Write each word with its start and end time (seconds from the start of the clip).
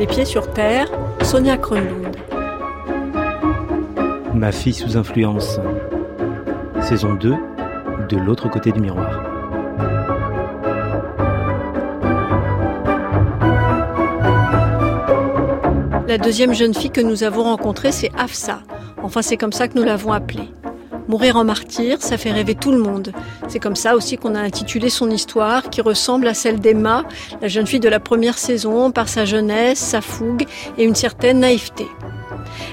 Les 0.00 0.06
pieds 0.06 0.24
sur 0.24 0.50
terre, 0.50 0.88
Sonia 1.22 1.58
Kronlund. 1.58 2.16
Ma 4.32 4.50
fille 4.50 4.72
sous 4.72 4.96
influence. 4.96 5.60
Saison 6.80 7.12
2, 7.12 7.34
de 8.08 8.16
l'autre 8.16 8.48
côté 8.48 8.72
du 8.72 8.80
miroir. 8.80 9.22
La 16.08 16.16
deuxième 16.16 16.54
jeune 16.54 16.72
fille 16.72 16.90
que 16.90 17.02
nous 17.02 17.22
avons 17.22 17.42
rencontrée, 17.42 17.92
c'est 17.92 18.10
Afsa. 18.16 18.60
Enfin, 19.02 19.20
c'est 19.20 19.36
comme 19.36 19.52
ça 19.52 19.68
que 19.68 19.78
nous 19.78 19.84
l'avons 19.84 20.12
appelée. 20.12 20.48
Mourir 21.10 21.36
en 21.36 21.42
martyr, 21.42 22.00
ça 22.00 22.16
fait 22.16 22.30
rêver 22.30 22.54
tout 22.54 22.70
le 22.70 22.78
monde. 22.78 23.10
C'est 23.48 23.58
comme 23.58 23.74
ça 23.74 23.96
aussi 23.96 24.16
qu'on 24.16 24.36
a 24.36 24.40
intitulé 24.40 24.90
son 24.90 25.10
histoire, 25.10 25.68
qui 25.68 25.80
ressemble 25.80 26.28
à 26.28 26.34
celle 26.34 26.60
d'Emma, 26.60 27.02
la 27.42 27.48
jeune 27.48 27.66
fille 27.66 27.80
de 27.80 27.88
la 27.88 27.98
première 27.98 28.38
saison, 28.38 28.92
par 28.92 29.08
sa 29.08 29.24
jeunesse, 29.24 29.80
sa 29.80 30.02
fougue 30.02 30.46
et 30.78 30.84
une 30.84 30.94
certaine 30.94 31.40
naïveté. 31.40 31.88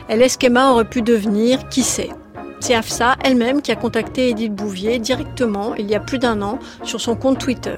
Elle 0.08 0.22
est 0.22 0.30
ce 0.30 0.38
qu'Emma 0.38 0.70
aurait 0.70 0.88
pu 0.88 1.02
devenir, 1.02 1.68
qui 1.70 1.82
sait 1.82 2.12
c'est 2.60 2.76
Afsa 2.76 3.16
elle-même 3.24 3.62
qui 3.62 3.72
a 3.72 3.76
contacté 3.76 4.30
Edith 4.30 4.54
Bouvier 4.54 4.98
directement, 4.98 5.76
il 5.76 5.90
y 5.90 5.96
a 5.96 6.00
plus 6.00 6.18
d'un 6.18 6.42
an, 6.42 6.58
sur 6.84 7.00
son 7.00 7.16
compte 7.16 7.38
Twitter. 7.40 7.78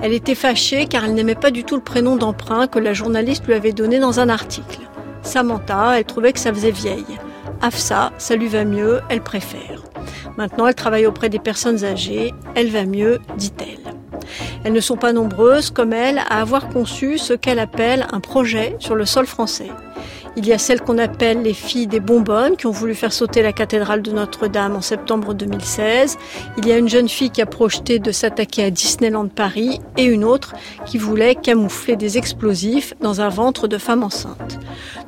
Elle 0.00 0.12
était 0.12 0.36
fâchée 0.36 0.86
car 0.86 1.04
elle 1.04 1.14
n'aimait 1.14 1.34
pas 1.34 1.50
du 1.50 1.64
tout 1.64 1.74
le 1.74 1.82
prénom 1.82 2.16
d'emprunt 2.16 2.66
que 2.68 2.78
la 2.78 2.92
journaliste 2.92 3.46
lui 3.46 3.54
avait 3.54 3.72
donné 3.72 3.98
dans 3.98 4.20
un 4.20 4.28
article. 4.28 4.80
Samantha, 5.22 5.98
elle 5.98 6.04
trouvait 6.04 6.32
que 6.32 6.38
ça 6.38 6.52
faisait 6.52 6.70
vieille. 6.70 7.04
Afsa, 7.62 8.12
ça 8.18 8.36
lui 8.36 8.48
va 8.48 8.64
mieux, 8.64 9.00
elle 9.08 9.22
préfère. 9.22 9.75
Maintenant, 10.36 10.66
elle 10.66 10.74
travaille 10.74 11.06
auprès 11.06 11.28
des 11.28 11.38
personnes 11.38 11.84
âgées, 11.84 12.32
elle 12.54 12.70
va 12.70 12.84
mieux, 12.84 13.20
dit-elle. 13.36 13.94
Elles 14.64 14.72
ne 14.72 14.80
sont 14.80 14.96
pas 14.96 15.12
nombreuses, 15.12 15.70
comme 15.70 15.92
elle, 15.92 16.18
à 16.18 16.40
avoir 16.40 16.68
conçu 16.68 17.18
ce 17.18 17.32
qu'elle 17.32 17.58
appelle 17.58 18.06
un 18.12 18.20
projet 18.20 18.76
sur 18.78 18.94
le 18.94 19.06
sol 19.06 19.26
français. 19.26 19.70
Il 20.38 20.46
y 20.46 20.52
a 20.52 20.58
celles 20.58 20.82
qu'on 20.82 20.98
appelle 20.98 21.40
les 21.40 21.54
filles 21.54 21.86
des 21.86 21.98
bonbonnes 21.98 22.56
qui 22.56 22.66
ont 22.66 22.70
voulu 22.70 22.94
faire 22.94 23.12
sauter 23.12 23.40
la 23.40 23.54
cathédrale 23.54 24.02
de 24.02 24.12
Notre-Dame 24.12 24.76
en 24.76 24.82
septembre 24.82 25.32
2016. 25.32 26.18
Il 26.58 26.68
y 26.68 26.72
a 26.72 26.76
une 26.76 26.90
jeune 26.90 27.08
fille 27.08 27.30
qui 27.30 27.40
a 27.40 27.46
projeté 27.46 27.98
de 27.98 28.12
s'attaquer 28.12 28.64
à 28.64 28.70
Disneyland 28.70 29.28
Paris 29.28 29.80
et 29.96 30.04
une 30.04 30.24
autre 30.24 30.52
qui 30.84 30.98
voulait 30.98 31.36
camoufler 31.36 31.96
des 31.96 32.18
explosifs 32.18 32.92
dans 33.00 33.22
un 33.22 33.30
ventre 33.30 33.66
de 33.66 33.78
femme 33.78 34.04
enceinte. 34.04 34.58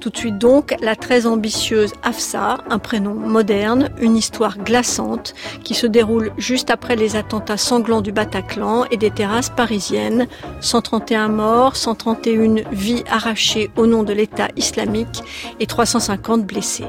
Tout 0.01 0.09
de 0.09 0.17
suite 0.17 0.39
donc, 0.39 0.75
la 0.81 0.97
très 0.97 1.27
ambitieuse 1.27 1.93
Afsa, 2.03 2.59
un 2.71 2.79
prénom 2.79 3.13
moderne, 3.13 3.91
une 4.01 4.17
histoire 4.17 4.57
glaçante 4.57 5.35
qui 5.63 5.75
se 5.75 5.87
déroule 5.87 6.33
juste 6.39 6.71
après 6.71 6.97
les 6.97 7.17
attentats 7.17 7.59
sanglants 7.59 8.01
du 8.01 8.13
Bataclan 8.13 8.87
et 8.91 8.97
des 8.97 9.11
terrasses 9.11 9.51
parisiennes. 9.51 10.27
131 10.61 11.29
morts, 11.29 11.77
131 11.77 12.63
vies 12.73 13.05
arrachées 13.11 13.71
au 13.77 13.87
nom 13.87 14.05
de 14.05 14.15
l'État 14.15 14.49
islamique 14.57 15.18
et 15.61 15.67
350 15.67 16.45
blessés. 16.45 16.87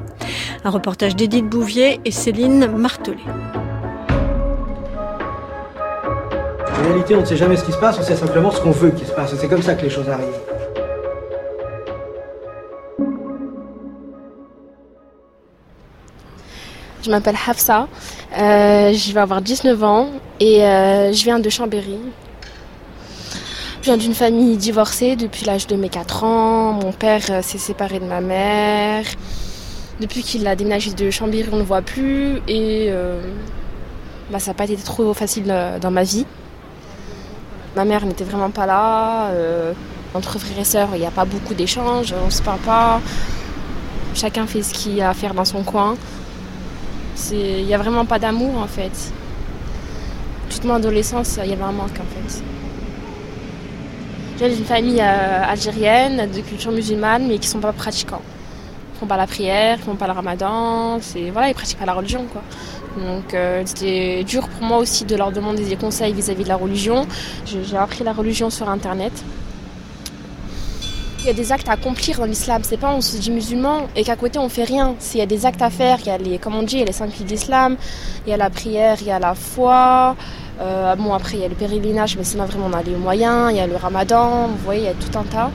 Un 0.63 0.69
reportage 0.69 1.15
d'Edith 1.15 1.45
Bouvier 1.45 1.99
et 2.05 2.11
Céline 2.11 2.67
Martelet. 2.67 3.17
En 6.71 6.83
réalité, 6.83 7.15
on 7.15 7.21
ne 7.21 7.25
sait 7.25 7.37
jamais 7.37 7.57
ce 7.57 7.63
qui 7.63 7.71
se 7.71 7.77
passe, 7.77 7.97
on 7.99 8.03
sait 8.03 8.15
simplement 8.15 8.51
ce 8.51 8.61
qu'on 8.61 8.71
veut 8.71 8.91
qu'il 8.91 9.07
se 9.07 9.11
passe. 9.11 9.35
C'est 9.35 9.47
comme 9.47 9.61
ça 9.61 9.75
que 9.75 9.83
les 9.83 9.89
choses 9.89 10.09
arrivent. 10.09 10.27
Je 17.01 17.09
m'appelle 17.11 17.35
Hafsa, 17.47 17.87
euh, 18.37 18.93
je 18.93 19.13
vais 19.13 19.19
avoir 19.19 19.41
19 19.41 19.83
ans 19.83 20.09
et 20.39 20.63
euh, 20.63 21.11
je 21.13 21.23
viens 21.23 21.39
de 21.39 21.49
Chambéry, 21.49 21.97
je 23.81 23.85
viens 23.85 23.97
d'une 23.97 24.13
famille 24.13 24.57
divorcée 24.57 25.15
depuis 25.15 25.45
l'âge 25.45 25.65
de 25.67 25.77
mes 25.77 25.87
4 25.87 26.25
ans. 26.25 26.73
Mon 26.73 26.91
père 26.91 27.21
euh, 27.29 27.41
s'est 27.41 27.57
séparé 27.57 27.99
de 27.99 28.05
ma 28.05 28.19
mère. 28.19 29.05
Depuis 30.01 30.21
qu'il 30.21 30.45
a 30.47 30.55
déménagé 30.57 30.91
de 30.91 31.09
Chambéry, 31.09 31.47
on 31.53 31.57
ne 31.57 31.63
voit 31.63 31.81
plus. 31.81 32.41
Et 32.49 32.87
euh, 32.89 33.21
bah, 34.31 34.39
ça 34.39 34.51
n'a 34.51 34.55
pas 34.55 34.65
été 34.65 34.75
trop 34.75 35.13
facile 35.13 35.45
euh, 35.47 35.79
dans 35.79 35.91
ma 35.91 36.03
vie. 36.03 36.25
Ma 37.77 37.85
mère 37.85 38.05
n'était 38.05 38.25
vraiment 38.25 38.49
pas 38.49 38.65
là. 38.65 39.31
entre 40.13 40.39
frères 40.39 40.59
et 40.59 40.65
sœurs, 40.65 40.89
il 40.95 40.99
n'y 40.99 41.05
a 41.05 41.11
pas 41.11 41.25
beaucoup 41.25 41.53
d'échanges. 41.53 42.13
On 42.21 42.25
ne 42.25 42.31
se 42.31 42.41
parle 42.41 42.59
pas. 42.59 42.99
Chacun 44.13 44.45
fait 44.45 44.63
ce 44.63 44.73
qu'il 44.73 44.99
a 45.01 45.11
à 45.11 45.13
faire 45.13 45.33
dans 45.33 45.45
son 45.45 45.63
coin. 45.63 45.95
Il 47.31 47.65
n'y 47.65 47.73
a 47.73 47.77
vraiment 47.77 48.05
pas 48.05 48.19
d'amour 48.19 48.57
en 48.57 48.67
fait. 48.67 49.13
Toute 50.49 50.65
mon 50.65 50.73
adolescence, 50.73 51.39
il 51.41 51.49
y 51.49 51.53
avait 51.53 51.63
un 51.63 51.71
manque 51.71 51.91
en 51.91 52.27
fait. 52.27 52.43
J'ai 54.39 54.55
une 54.57 54.63
famille 54.63 55.01
euh, 55.01 55.43
algérienne 55.43 56.29
de 56.31 56.39
culture 56.39 56.71
musulmane, 56.71 57.27
mais 57.27 57.39
qui 57.39 57.47
ne 57.47 57.51
sont 57.51 57.59
pas 57.59 57.73
pratiquants. 57.73 58.21
Ils 58.21 58.93
ne 58.93 58.99
font 59.01 59.05
pas 59.05 59.17
la 59.17 59.27
prière, 59.27 59.75
ils 59.75 59.81
ne 59.81 59.85
font 59.85 59.95
pas 59.97 60.07
le 60.07 60.13
ramadan, 60.13 60.97
voilà, 61.33 61.49
ils 61.49 61.53
pratiquent 61.53 61.79
pas 61.79 61.85
la 61.85 61.93
religion 61.93 62.25
quoi. 62.31 62.41
Donc 62.97 63.33
euh, 63.33 63.63
c'était 63.65 64.23
dur 64.23 64.47
pour 64.47 64.65
moi 64.65 64.77
aussi 64.77 65.03
de 65.03 65.15
leur 65.17 65.33
demander 65.33 65.65
des 65.65 65.75
conseils 65.75 66.13
vis-à-vis 66.13 66.43
de 66.45 66.49
la 66.49 66.55
religion. 66.55 67.05
J'ai 67.45 67.75
appris 67.75 68.05
la 68.05 68.13
religion 68.13 68.49
sur 68.49 68.69
internet. 68.69 69.11
Il 71.19 71.25
y 71.25 71.29
a 71.29 71.33
des 71.33 71.51
actes 71.51 71.67
à 71.67 71.73
accomplir 71.73 72.19
dans 72.19 72.25
l'islam. 72.25 72.61
C'est 72.63 72.77
pas 72.77 72.93
on 72.93 73.01
se 73.01 73.17
dit 73.17 73.31
musulman 73.31 73.87
et 73.97 74.05
qu'à 74.05 74.15
côté 74.15 74.39
on 74.39 74.47
fait 74.47 74.63
rien. 74.63 74.95
Il 75.13 75.19
y 75.19 75.21
a 75.21 75.25
des 75.25 75.45
actes 75.45 75.61
à 75.61 75.69
faire. 75.69 75.97
Il 75.99 76.07
y 76.07 76.11
a 76.11 76.17
les, 76.17 76.37
comme 76.37 76.55
on 76.55 76.63
dit, 76.63 76.77
il 76.77 76.79
y 76.79 76.83
a 76.83 76.85
les 76.85 76.93
cinq 76.93 77.11
piliers 77.11 77.25
d'islam. 77.25 77.75
Il 78.25 78.29
y 78.29 78.33
a 78.33 78.37
la 78.37 78.49
prière, 78.49 78.95
il 79.01 79.07
y 79.07 79.11
a 79.11 79.19
la 79.19 79.35
foi. 79.35 80.15
Euh, 80.59 80.95
bon, 80.95 81.13
après, 81.13 81.37
il 81.37 81.41
y 81.41 81.45
a 81.45 81.47
le 81.47 81.55
pèlerinage, 81.55 82.17
mais 82.17 82.23
sinon, 82.23 82.45
vraiment, 82.45 82.67
on 82.69 82.73
a 82.73 82.83
les 82.83 82.95
moyens. 82.95 83.51
Il 83.51 83.57
y 83.57 83.59
a 83.59 83.67
le 83.67 83.75
ramadan, 83.75 84.47
vous 84.47 84.57
voyez, 84.57 84.81
il 84.81 84.85
y 84.85 84.89
a 84.89 84.93
tout 84.93 85.17
un 85.17 85.23
tas. 85.23 85.51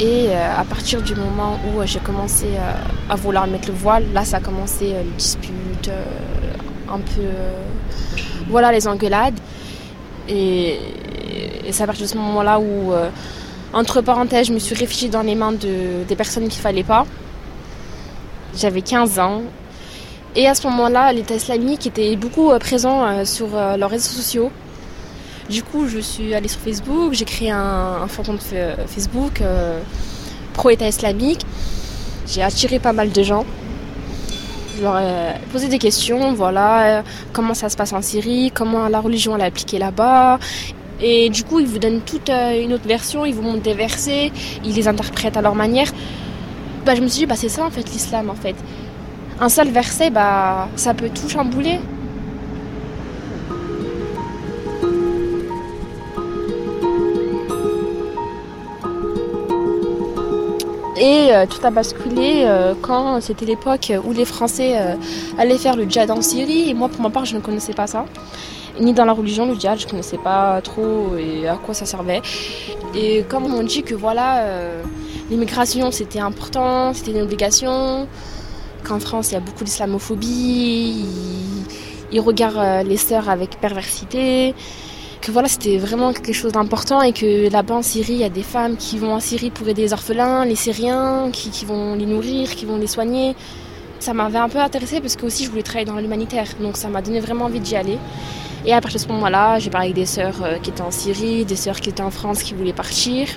Et 0.00 0.26
euh, 0.28 0.60
à 0.60 0.64
partir 0.64 1.00
du 1.00 1.14
moment 1.14 1.58
où 1.68 1.80
j'ai 1.86 2.00
commencé 2.00 2.46
euh, 2.46 2.72
à 3.08 3.16
vouloir 3.16 3.46
mettre 3.46 3.68
le 3.68 3.74
voile, 3.74 4.04
là, 4.12 4.24
ça 4.24 4.38
a 4.38 4.40
commencé 4.40 4.86
les 4.86 5.10
disputes, 5.16 5.90
un 6.88 6.98
peu. 6.98 8.22
voilà, 8.48 8.72
les 8.72 8.88
engueulades. 8.88 9.38
Et, 10.28 10.78
c'est 11.70 11.82
à 11.82 11.86
partir 11.86 12.06
de 12.06 12.10
ce 12.10 12.16
moment-là 12.16 12.60
où, 12.60 12.92
entre 13.72 14.00
parenthèses, 14.00 14.46
je 14.46 14.52
me 14.52 14.58
suis 14.58 14.74
réfugiée 14.74 15.08
dans 15.08 15.22
les 15.22 15.34
mains 15.34 15.52
de, 15.52 16.04
des 16.06 16.16
personnes 16.16 16.48
qu'il 16.48 16.60
fallait 16.60 16.84
pas. 16.84 17.06
J'avais 18.56 18.82
15 18.82 19.18
ans 19.18 19.42
et 20.36 20.46
à 20.46 20.54
ce 20.54 20.66
moment-là, 20.66 21.12
l'État 21.14 21.34
islamique 21.34 21.86
était 21.86 22.14
beaucoup 22.14 22.50
euh, 22.50 22.58
présent 22.58 23.02
euh, 23.02 23.24
sur 23.24 23.56
euh, 23.56 23.78
leurs 23.78 23.88
réseaux 23.88 24.10
sociaux. 24.10 24.50
Du 25.48 25.62
coup, 25.62 25.88
je 25.88 25.98
suis 25.98 26.34
allée 26.34 26.48
sur 26.48 26.60
Facebook, 26.60 27.14
j'ai 27.14 27.24
créé 27.24 27.50
un, 27.50 28.02
un 28.02 28.08
Facebook 28.86 29.40
pro-État 30.54 30.88
islamique. 30.88 31.42
J'ai 32.26 32.42
attiré 32.42 32.80
pas 32.80 32.92
mal 32.92 33.12
de 33.12 33.22
gens. 33.22 33.44
Je 34.76 34.82
leur 34.82 34.98
ai 34.98 35.34
posé 35.52 35.68
des 35.68 35.78
questions, 35.78 36.32
voilà, 36.34 37.04
comment 37.32 37.54
ça 37.54 37.68
se 37.68 37.76
passe 37.76 37.92
en 37.92 38.02
Syrie, 38.02 38.50
comment 38.52 38.88
la 38.88 38.98
religion 39.00 39.36
elle 39.36 39.42
est 39.42 39.46
appliquée 39.46 39.78
là-bas. 39.78 40.40
Et 41.00 41.30
du 41.30 41.44
coup, 41.44 41.60
ils 41.60 41.66
vous 41.68 41.78
donnent 41.78 42.00
toute 42.00 42.28
une 42.28 42.72
autre 42.72 42.88
version, 42.88 43.24
ils 43.24 43.32
vous 43.32 43.42
montrent 43.42 43.62
des 43.62 43.74
versets, 43.74 44.32
ils 44.64 44.74
les 44.74 44.88
interprètent 44.88 45.36
à 45.36 45.42
leur 45.42 45.54
manière. 45.54 45.92
Bah, 46.84 46.96
je 46.96 47.02
me 47.02 47.06
suis 47.06 47.20
dit, 47.20 47.26
bah, 47.26 47.36
c'est 47.36 47.48
ça 47.48 47.64
en 47.64 47.70
fait 47.70 47.88
l'islam 47.92 48.30
en 48.30 48.34
fait 48.34 48.56
un 49.40 49.48
seul 49.48 49.68
verset, 49.70 50.10
bah, 50.10 50.68
ça 50.76 50.94
peut 50.94 51.10
tout 51.10 51.28
chambouler. 51.28 51.78
Et 60.98 61.28
euh, 61.30 61.44
tout 61.44 61.64
a 61.64 61.70
basculé 61.70 62.44
euh, 62.44 62.74
quand 62.80 63.20
c'était 63.20 63.44
l'époque 63.44 63.92
où 64.04 64.12
les 64.12 64.24
Français 64.24 64.76
euh, 64.78 64.94
allaient 65.36 65.58
faire 65.58 65.76
le 65.76 65.84
djihad 65.84 66.10
en 66.10 66.22
Syrie. 66.22 66.70
Et 66.70 66.74
moi, 66.74 66.88
pour 66.88 67.02
ma 67.02 67.10
part, 67.10 67.26
je 67.26 67.36
ne 67.36 67.40
connaissais 67.40 67.74
pas 67.74 67.86
ça. 67.86 68.06
Ni 68.80 68.94
dans 68.94 69.04
la 69.04 69.12
religion, 69.12 69.46
le 69.46 69.54
djihad, 69.54 69.78
je 69.78 69.84
ne 69.84 69.90
connaissais 69.90 70.16
pas 70.16 70.60
trop 70.62 71.16
et 71.18 71.46
à 71.46 71.56
quoi 71.56 71.74
ça 71.74 71.84
servait. 71.84 72.22
Et 72.94 73.24
comme 73.28 73.44
on 73.44 73.62
dit 73.62 73.82
que 73.82 73.94
voilà, 73.94 74.44
l'immigration 75.30 75.90
c'était 75.90 76.20
important, 76.20 76.92
c'était 76.92 77.12
une 77.12 77.22
obligation, 77.22 78.06
qu'en 78.86 79.00
France, 79.00 79.30
il 79.30 79.34
y 79.34 79.36
a 79.36 79.40
beaucoup 79.40 79.64
d'islamophobie, 79.64 81.04
ils, 82.12 82.20
regardent 82.20 82.56
euh, 82.58 82.82
les 82.82 82.96
sœurs 82.96 83.28
avec 83.28 83.60
perversité, 83.60 84.54
que 85.20 85.30
voilà, 85.32 85.48
c'était 85.48 85.76
vraiment 85.78 86.12
quelque 86.12 86.32
chose 86.32 86.52
d'important 86.52 87.02
et 87.02 87.12
que 87.12 87.50
là-bas 87.50 87.74
en 87.74 87.82
Syrie, 87.82 88.14
il 88.14 88.20
y 88.20 88.24
a 88.24 88.28
des 88.28 88.42
femmes 88.42 88.76
qui 88.76 88.98
vont 88.98 89.12
en 89.12 89.20
Syrie 89.20 89.50
pour 89.50 89.68
aider 89.68 89.82
les 89.82 89.92
orphelins, 89.92 90.44
les 90.44 90.54
Syriens, 90.54 91.30
qui, 91.32 91.50
qui 91.50 91.64
vont 91.64 91.94
les 91.94 92.06
nourrir, 92.06 92.50
qui 92.50 92.64
vont 92.64 92.76
les 92.76 92.86
soigner. 92.86 93.34
Ça 93.98 94.14
m'avait 94.14 94.38
un 94.38 94.48
peu 94.48 94.58
intéressée 94.58 95.00
parce 95.00 95.16
que 95.16 95.26
aussi 95.26 95.44
je 95.44 95.50
voulais 95.50 95.62
travailler 95.62 95.86
dans 95.86 95.96
l'humanitaire, 95.96 96.46
donc 96.60 96.76
ça 96.76 96.88
m'a 96.88 97.02
donné 97.02 97.20
vraiment 97.20 97.46
envie 97.46 97.60
d'y 97.60 97.76
aller. 97.76 97.98
Et 98.64 98.72
à 98.72 98.80
partir 98.80 99.00
de 99.00 99.04
ce 99.06 99.12
moment-là, 99.12 99.58
j'ai 99.58 99.70
parlé 99.70 99.86
avec 99.86 99.96
des 99.96 100.06
sœurs 100.06 100.42
euh, 100.42 100.58
qui 100.58 100.70
étaient 100.70 100.82
en 100.82 100.90
Syrie, 100.90 101.44
des 101.44 101.56
sœurs 101.56 101.80
qui 101.80 101.88
étaient 101.90 102.02
en 102.02 102.10
France 102.10 102.42
qui 102.42 102.54
voulaient 102.54 102.72
partir. 102.72 103.28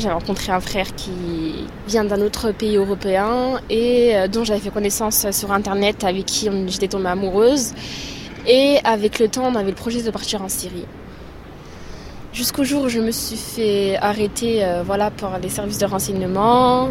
J'avais 0.00 0.14
rencontré 0.14 0.50
un 0.50 0.60
frère 0.60 0.94
qui 0.94 1.66
vient 1.86 2.04
d'un 2.04 2.22
autre 2.22 2.52
pays 2.52 2.76
européen 2.76 3.60
et 3.68 4.16
euh, 4.16 4.28
dont 4.28 4.44
j'avais 4.44 4.60
fait 4.60 4.70
connaissance 4.70 5.30
sur 5.30 5.52
internet, 5.52 6.04
avec 6.04 6.24
qui 6.24 6.48
j'étais 6.68 6.88
tombée 6.88 7.10
amoureuse. 7.10 7.74
Et 8.46 8.78
avec 8.82 9.18
le 9.18 9.28
temps, 9.28 9.44
on 9.44 9.54
avait 9.56 9.68
le 9.68 9.76
projet 9.76 10.02
de 10.02 10.10
partir 10.10 10.40
en 10.40 10.48
Syrie. 10.48 10.86
Jusqu'au 12.32 12.64
jour 12.64 12.84
où 12.84 12.88
je 12.88 12.98
me 12.98 13.10
suis 13.10 13.36
fait 13.36 13.98
arrêter 14.00 14.64
euh, 14.64 14.82
voilà, 14.82 15.10
par 15.10 15.38
les 15.38 15.50
services 15.50 15.78
de 15.78 15.84
renseignement. 15.84 16.88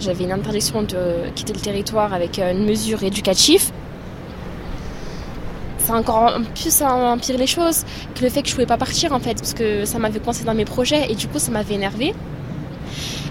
J'avais 0.00 0.24
une 0.24 0.32
interdiction 0.32 0.82
de 0.82 1.30
quitter 1.36 1.52
le 1.52 1.60
territoire 1.60 2.12
avec 2.12 2.40
une 2.40 2.64
mesure 2.64 3.04
éducative. 3.04 3.70
Ça 5.88 5.94
encore 5.94 6.38
plus 6.54 6.82
empiré 6.82 7.38
les 7.38 7.46
choses 7.46 7.86
que 8.14 8.22
le 8.22 8.28
fait 8.28 8.42
que 8.42 8.48
je 8.48 8.52
pouvais 8.52 8.66
pas 8.66 8.76
partir 8.76 9.14
en 9.14 9.20
fait, 9.20 9.36
parce 9.36 9.54
que 9.54 9.86
ça 9.86 9.98
m'avait 9.98 10.20
coincé 10.20 10.44
dans 10.44 10.52
mes 10.52 10.66
projets 10.66 11.10
et 11.10 11.14
du 11.14 11.28
coup 11.28 11.38
ça 11.38 11.50
m'avait 11.50 11.76
énervé. 11.76 12.14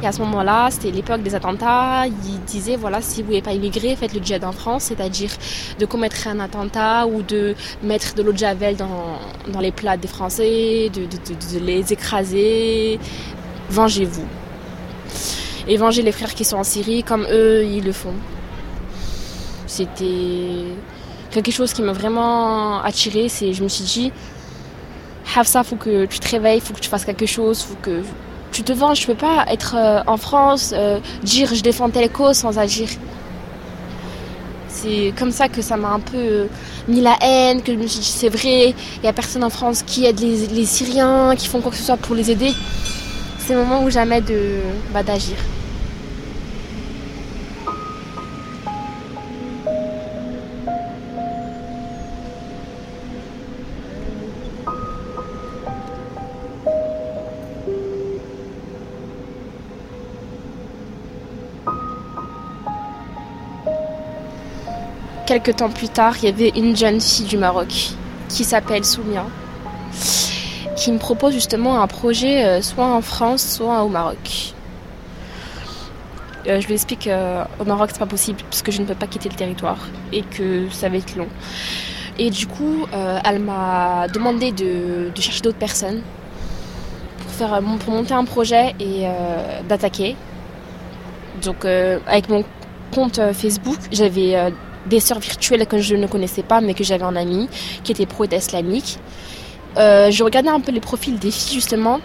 Et 0.01 0.07
à 0.07 0.11
ce 0.11 0.17
moment-là, 0.21 0.69
c'était 0.71 0.89
l'époque 0.89 1.21
des 1.21 1.35
attentats. 1.35 2.07
Ils 2.07 2.39
disaient, 2.47 2.75
voilà, 2.75 2.99
si 2.99 3.21
vous 3.21 3.27
voulez 3.27 3.43
pas 3.43 3.53
immigrer, 3.53 3.95
faites 3.95 4.11
le 4.11 4.23
djihad 4.23 4.43
en 4.43 4.53
France, 4.53 4.85
c'est-à-dire 4.85 5.29
de 5.77 5.85
commettre 5.85 6.27
un 6.27 6.39
attentat 6.39 7.05
ou 7.05 7.21
de 7.21 7.53
mettre 7.83 8.15
de 8.15 8.23
l'eau 8.23 8.31
de 8.31 8.39
javel 8.39 8.75
dans, 8.75 9.19
dans 9.53 9.59
les 9.59 9.71
plats 9.71 9.95
des 9.95 10.07
Français, 10.07 10.89
de 10.91 11.59
les 11.59 11.93
écraser. 11.93 12.99
Vengez-vous. 13.69 14.25
Et 15.67 15.77
vengez 15.77 16.01
les 16.01 16.11
frères 16.11 16.33
qui 16.33 16.43
sont 16.43 16.57
en 16.57 16.63
Syrie 16.63 17.03
comme 17.03 17.27
eux, 17.29 17.65
ils 17.65 17.83
le 17.83 17.91
font. 17.91 18.15
C'était 19.67 20.73
quelque 21.31 21.51
chose 21.51 21.73
qui 21.73 21.81
m'a 21.81 21.93
vraiment 21.93 22.81
attiré. 22.81 23.29
C'est, 23.29 23.53
je 23.53 23.63
me 23.63 23.67
suis 23.67 23.83
dit, 23.83 24.11
Hafsa, 25.35 25.63
faut 25.63 25.75
que 25.75 26.05
tu 26.05 26.19
te 26.19 26.29
réveilles, 26.29 26.59
faut 26.59 26.73
que 26.73 26.79
tu 26.79 26.89
fasses 26.89 27.05
quelque 27.05 27.25
chose, 27.25 27.61
faut 27.61 27.77
que 27.81 28.01
tu 28.51 28.63
te 28.63 28.71
vends, 28.71 28.93
je 28.93 29.05
peux 29.05 29.15
pas 29.15 29.45
être 29.49 29.75
euh, 29.77 30.01
en 30.07 30.17
France, 30.17 30.73
euh, 30.75 30.99
dire 31.23 31.53
je 31.53 31.61
défends 31.61 31.89
telle 31.89 32.09
cause 32.09 32.37
sans 32.37 32.57
agir. 32.57 32.87
C'est 34.67 35.13
comme 35.17 35.31
ça 35.31 35.49
que 35.49 35.61
ça 35.61 35.75
m'a 35.77 35.89
un 35.89 35.99
peu 35.99 36.17
euh, 36.17 36.47
mis 36.87 37.01
la 37.01 37.17
haine, 37.21 37.61
que 37.61 37.73
je 37.73 37.77
me 37.77 37.87
suis 37.87 37.99
dit 37.99 38.05
c'est 38.05 38.29
vrai, 38.29 38.69
il 38.69 39.01
n'y 39.03 39.09
a 39.09 39.13
personne 39.13 39.43
en 39.43 39.49
France 39.49 39.83
qui 39.83 40.05
aide 40.05 40.19
les, 40.19 40.65
Syriens, 40.65 41.35
qui 41.35 41.47
font 41.47 41.61
quoi 41.61 41.71
que 41.71 41.77
ce 41.77 41.83
soit 41.83 41.97
pour 41.97 42.15
les 42.15 42.31
aider. 42.31 42.53
C'est 43.39 43.53
le 43.53 43.59
moment 43.59 43.83
où 43.83 43.89
jamais 43.89 44.21
de 44.21 44.59
bah, 44.93 45.03
d'agir. 45.03 45.35
Quelques 65.27 65.57
temps 65.57 65.69
plus 65.69 65.89
tard, 65.89 66.15
il 66.21 66.25
y 66.25 66.27
avait 66.29 66.53
une 66.55 66.75
jeune 66.75 67.01
fille 67.01 67.25
du 67.25 67.37
Maroc 67.37 67.89
qui 68.29 68.43
s'appelle 68.45 68.85
Soumia, 68.85 69.25
qui 70.77 70.91
me 70.91 70.97
propose 70.97 71.33
justement 71.33 71.81
un 71.81 71.87
projet 71.87 72.45
euh, 72.45 72.61
soit 72.61 72.85
en 72.85 73.01
France, 73.01 73.43
soit 73.43 73.83
au 73.83 73.89
Maroc. 73.89 74.53
Euh, 76.47 76.61
je 76.61 76.67
lui 76.67 76.75
explique 76.75 77.07
euh, 77.07 77.43
Maroc 77.65 77.89
c'est 77.91 77.99
pas 77.99 78.05
possible 78.05 78.39
parce 78.49 78.61
que 78.61 78.71
je 78.71 78.81
ne 78.81 78.87
peux 78.87 78.95
pas 78.95 79.07
quitter 79.07 79.27
le 79.27 79.35
territoire 79.35 79.79
et 80.13 80.21
que 80.21 80.69
ça 80.71 80.87
va 80.87 80.95
être 80.95 81.15
long. 81.17 81.27
Et 82.17 82.31
du 82.31 82.47
coup, 82.47 82.87
elle 83.25 83.39
m'a 83.39 84.07
demandé 84.07 84.51
de, 84.51 85.11
chercher 85.19 85.41
d'autres 85.41 85.59
personnes 85.59 86.01
pour, 87.19 87.29
faire, 87.29 87.61
pour 87.79 87.93
monter 87.93 88.15
un 88.15 88.25
projet 88.25 88.73
et 88.79 89.05
d'attaquer. 89.69 90.15
Donc 91.43 91.63
avec 91.63 92.27
mon 92.27 92.43
compte 92.91 93.21
Facebook, 93.33 93.77
j'avais 93.91 94.51
des 94.85 94.99
sœurs 94.99 95.19
virtuelles 95.19 95.65
que 95.65 95.79
je 95.79 95.95
ne 95.95 96.07
connaissais 96.07 96.43
pas, 96.43 96.61
mais 96.61 96.73
que 96.73 96.83
j'avais 96.83 97.03
en 97.03 97.15
ami, 97.15 97.49
qui 97.83 97.91
était 97.91 98.05
pro 98.05 98.25
islamique. 98.25 98.99
Euh, 99.77 100.09
je 100.11 100.23
regardais 100.23 100.49
un 100.49 100.59
peu 100.59 100.71
les 100.71 100.79
profils 100.79 101.17
des 101.17 101.31
filles, 101.31 101.55
justement, 101.55 101.99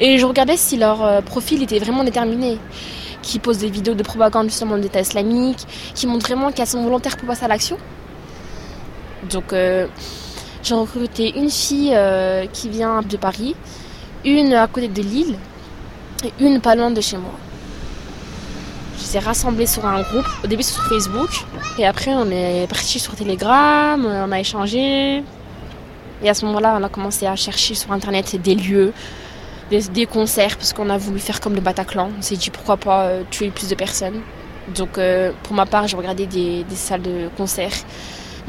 et 0.00 0.18
je 0.18 0.26
regardais 0.26 0.56
si 0.56 0.76
leur 0.76 1.04
euh, 1.04 1.20
profil 1.20 1.62
était 1.62 1.78
vraiment 1.78 2.04
déterminé. 2.04 2.58
Qui 3.20 3.40
posent 3.40 3.58
des 3.58 3.68
vidéos 3.68 3.94
de 3.94 4.02
propagande, 4.02 4.46
justement, 4.46 4.78
d'État 4.78 5.00
islamique, 5.00 5.66
qui 5.94 6.06
montrent 6.06 6.26
vraiment 6.26 6.50
qu'elles 6.52 6.68
sont 6.68 6.82
volontaires 6.82 7.16
pour 7.16 7.26
passer 7.28 7.44
à 7.44 7.48
l'action. 7.48 7.76
Donc, 9.28 9.52
euh, 9.52 9.86
j'ai 10.62 10.74
recruté 10.74 11.36
une 11.36 11.50
fille 11.50 11.96
qui 12.52 12.68
vient 12.68 13.02
de 13.02 13.16
Paris, 13.16 13.54
une 14.24 14.54
à 14.54 14.66
côté 14.66 14.88
de 14.88 15.02
Lille, 15.02 15.36
et 16.24 16.32
une 16.40 16.60
pas 16.60 16.74
loin 16.74 16.90
de 16.90 17.00
chez 17.00 17.16
moi. 17.16 17.34
Je 18.98 19.04
les 19.04 19.16
ai 19.16 19.18
rassemblés 19.20 19.66
sur 19.66 19.86
un 19.86 20.02
groupe, 20.02 20.26
au 20.42 20.46
début 20.48 20.62
sur 20.62 20.82
Facebook, 20.84 21.30
et 21.78 21.86
après 21.86 22.12
on 22.14 22.28
est 22.30 22.66
parti 22.68 22.98
sur 22.98 23.14
Telegram, 23.14 24.04
on 24.04 24.32
a 24.32 24.40
échangé. 24.40 25.22
Et 26.22 26.28
à 26.28 26.34
ce 26.34 26.44
moment-là, 26.46 26.76
on 26.80 26.82
a 26.82 26.88
commencé 26.88 27.26
à 27.26 27.36
chercher 27.36 27.74
sur 27.74 27.92
internet 27.92 28.34
des 28.42 28.56
lieux, 28.56 28.92
des, 29.70 30.06
concerts, 30.06 30.56
parce 30.56 30.72
qu'on 30.72 30.90
a 30.90 30.98
voulu 30.98 31.20
faire 31.20 31.40
comme 31.40 31.54
le 31.54 31.60
Bataclan. 31.60 32.10
On 32.18 32.22
s'est 32.22 32.36
dit 32.36 32.50
pourquoi 32.50 32.76
pas 32.76 33.04
euh, 33.04 33.22
tuer 33.30 33.50
plus 33.50 33.68
de 33.68 33.76
personnes. 33.76 34.20
Donc 34.74 34.98
euh, 34.98 35.30
pour 35.44 35.54
ma 35.54 35.64
part, 35.64 35.86
j'ai 35.86 35.96
regardé 35.96 36.26
des, 36.26 36.64
des, 36.64 36.74
salles 36.74 37.02
de 37.02 37.28
concert 37.36 37.70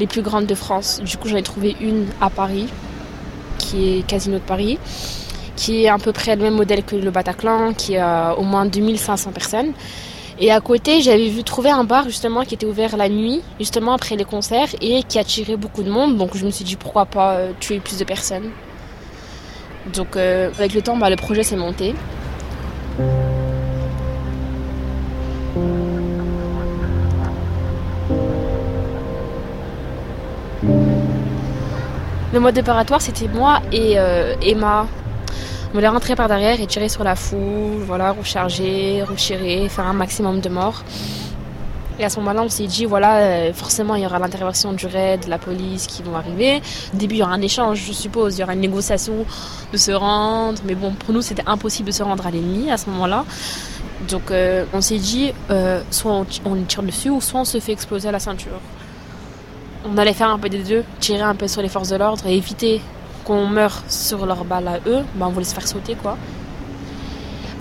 les 0.00 0.08
plus 0.08 0.22
grandes 0.22 0.46
de 0.46 0.54
France. 0.54 1.00
Du 1.04 1.16
coup, 1.16 1.28
j'en 1.28 1.36
ai 1.36 1.42
trouvé 1.42 1.76
une 1.80 2.06
à 2.20 2.28
Paris, 2.28 2.68
qui 3.58 3.98
est 3.98 4.02
Casino 4.06 4.38
de 4.38 4.42
Paris, 4.42 4.78
qui 5.54 5.84
est 5.84 5.88
à 5.88 5.98
peu 5.98 6.12
près 6.12 6.34
le 6.34 6.42
même 6.42 6.54
modèle 6.54 6.82
que 6.82 6.96
le 6.96 7.10
Bataclan, 7.12 7.72
qui 7.74 7.96
a 7.96 8.34
au 8.34 8.42
moins 8.42 8.66
2500 8.66 9.30
personnes. 9.30 9.72
Et 10.42 10.50
à 10.50 10.60
côté, 10.62 11.02
j'avais 11.02 11.28
vu 11.28 11.44
trouver 11.44 11.68
un 11.68 11.84
bar 11.84 12.04
justement 12.04 12.44
qui 12.44 12.54
était 12.54 12.64
ouvert 12.64 12.96
la 12.96 13.10
nuit, 13.10 13.42
justement 13.58 13.92
après 13.92 14.16
les 14.16 14.24
concerts, 14.24 14.70
et 14.80 15.02
qui 15.02 15.18
attirait 15.18 15.58
beaucoup 15.58 15.82
de 15.82 15.90
monde. 15.90 16.16
Donc 16.16 16.34
je 16.34 16.46
me 16.46 16.50
suis 16.50 16.64
dit 16.64 16.76
pourquoi 16.76 17.04
pas 17.04 17.34
euh, 17.34 17.52
tuer 17.60 17.78
plus 17.78 17.98
de 17.98 18.04
personnes. 18.04 18.50
Donc 19.92 20.16
euh, 20.16 20.50
avec 20.58 20.72
le 20.72 20.80
temps, 20.80 20.96
bah, 20.96 21.10
le 21.10 21.16
projet 21.16 21.42
s'est 21.42 21.56
monté. 21.56 21.94
Le 32.32 32.40
mode 32.40 32.56
opératoire, 32.56 33.02
c'était 33.02 33.28
moi 33.28 33.60
et 33.72 33.98
euh, 33.98 34.34
Emma, 34.40 34.86
on 35.70 35.74
voulait 35.74 35.88
rentrer 35.88 36.16
par 36.16 36.26
derrière 36.26 36.60
et 36.60 36.66
tirer 36.66 36.88
sur 36.88 37.04
la 37.04 37.14
foule, 37.14 37.82
voilà, 37.86 38.10
recharger, 38.10 39.04
retirer, 39.04 39.68
faire 39.68 39.86
un 39.86 39.92
maximum 39.92 40.40
de 40.40 40.48
morts. 40.48 40.82
Et 42.00 42.04
à 42.04 42.08
ce 42.08 42.18
moment-là, 42.18 42.42
on 42.42 42.48
s'est 42.48 42.66
dit, 42.66 42.86
voilà, 42.86 43.18
euh, 43.18 43.52
forcément, 43.52 43.94
il 43.94 44.02
y 44.02 44.06
aura 44.06 44.18
l'intervention 44.18 44.72
du 44.72 44.86
RAID, 44.86 45.26
de 45.26 45.30
la 45.30 45.38
police 45.38 45.86
qui 45.86 46.02
vont 46.02 46.16
arriver. 46.16 46.60
Au 46.92 46.96
début, 46.96 47.16
il 47.16 47.18
y 47.18 47.22
aura 47.22 47.34
un 47.34 47.42
échange, 47.42 47.84
je 47.86 47.92
suppose, 47.92 48.36
il 48.36 48.40
y 48.40 48.42
aura 48.42 48.54
une 48.54 48.60
négociation 48.60 49.26
de 49.70 49.76
se 49.76 49.92
rendre. 49.92 50.58
Mais 50.64 50.74
bon, 50.74 50.92
pour 50.92 51.14
nous, 51.14 51.22
c'était 51.22 51.44
impossible 51.46 51.88
de 51.88 51.92
se 51.92 52.02
rendre 52.02 52.26
à 52.26 52.30
l'ennemi 52.30 52.70
à 52.70 52.78
ce 52.78 52.88
moment-là. 52.90 53.24
Donc, 54.08 54.30
euh, 54.30 54.64
on 54.72 54.80
s'est 54.80 54.98
dit, 54.98 55.32
euh, 55.50 55.82
soit 55.90 56.12
on, 56.12 56.26
on 56.46 56.56
tire 56.62 56.82
dessus, 56.82 57.10
ou 57.10 57.20
soit 57.20 57.40
on 57.40 57.44
se 57.44 57.60
fait 57.60 57.72
exploser 57.72 58.08
à 58.08 58.12
la 58.12 58.18
ceinture. 58.18 58.60
On 59.84 59.96
allait 59.98 60.14
faire 60.14 60.30
un 60.30 60.38
peu 60.38 60.48
des 60.48 60.64
deux, 60.64 60.84
tirer 61.00 61.20
un 61.20 61.34
peu 61.34 61.46
sur 61.48 61.62
les 61.62 61.68
forces 61.68 61.90
de 61.90 61.96
l'ordre 61.96 62.26
et 62.26 62.34
éviter 62.34 62.80
qu'on 63.24 63.46
meurt 63.46 63.90
sur 63.90 64.26
leur 64.26 64.44
balle 64.44 64.68
à 64.68 64.78
eux, 64.86 65.02
bah 65.14 65.26
on 65.28 65.30
voulait 65.30 65.44
se 65.44 65.54
faire 65.54 65.66
sauter 65.66 65.94
quoi. 65.94 66.16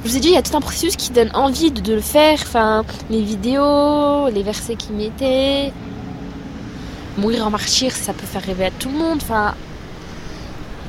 Je 0.04 0.10
vous 0.10 0.16
ai 0.16 0.20
dit, 0.22 0.30
il 0.30 0.34
y 0.34 0.38
a 0.38 0.42
tout 0.42 0.56
un 0.56 0.62
processus 0.62 0.96
qui 0.96 1.12
donne 1.12 1.30
envie 1.34 1.72
de, 1.72 1.94
le 1.94 2.00
faire. 2.00 2.40
Enfin, 2.42 2.86
les 3.10 3.22
vidéos, 3.22 4.30
les 4.30 4.44
versets 4.44 4.76
qu'ils 4.76 4.96
mettaient. 4.96 5.74
Mourir 7.18 7.46
en 7.46 7.50
martyr, 7.50 7.92
ça 7.92 8.14
peut 8.14 8.26
faire 8.26 8.42
rêver 8.42 8.66
à 8.66 8.72
tout 8.72 8.88
le 8.88 8.98
monde. 8.98 9.20
Enfin, 9.22 9.56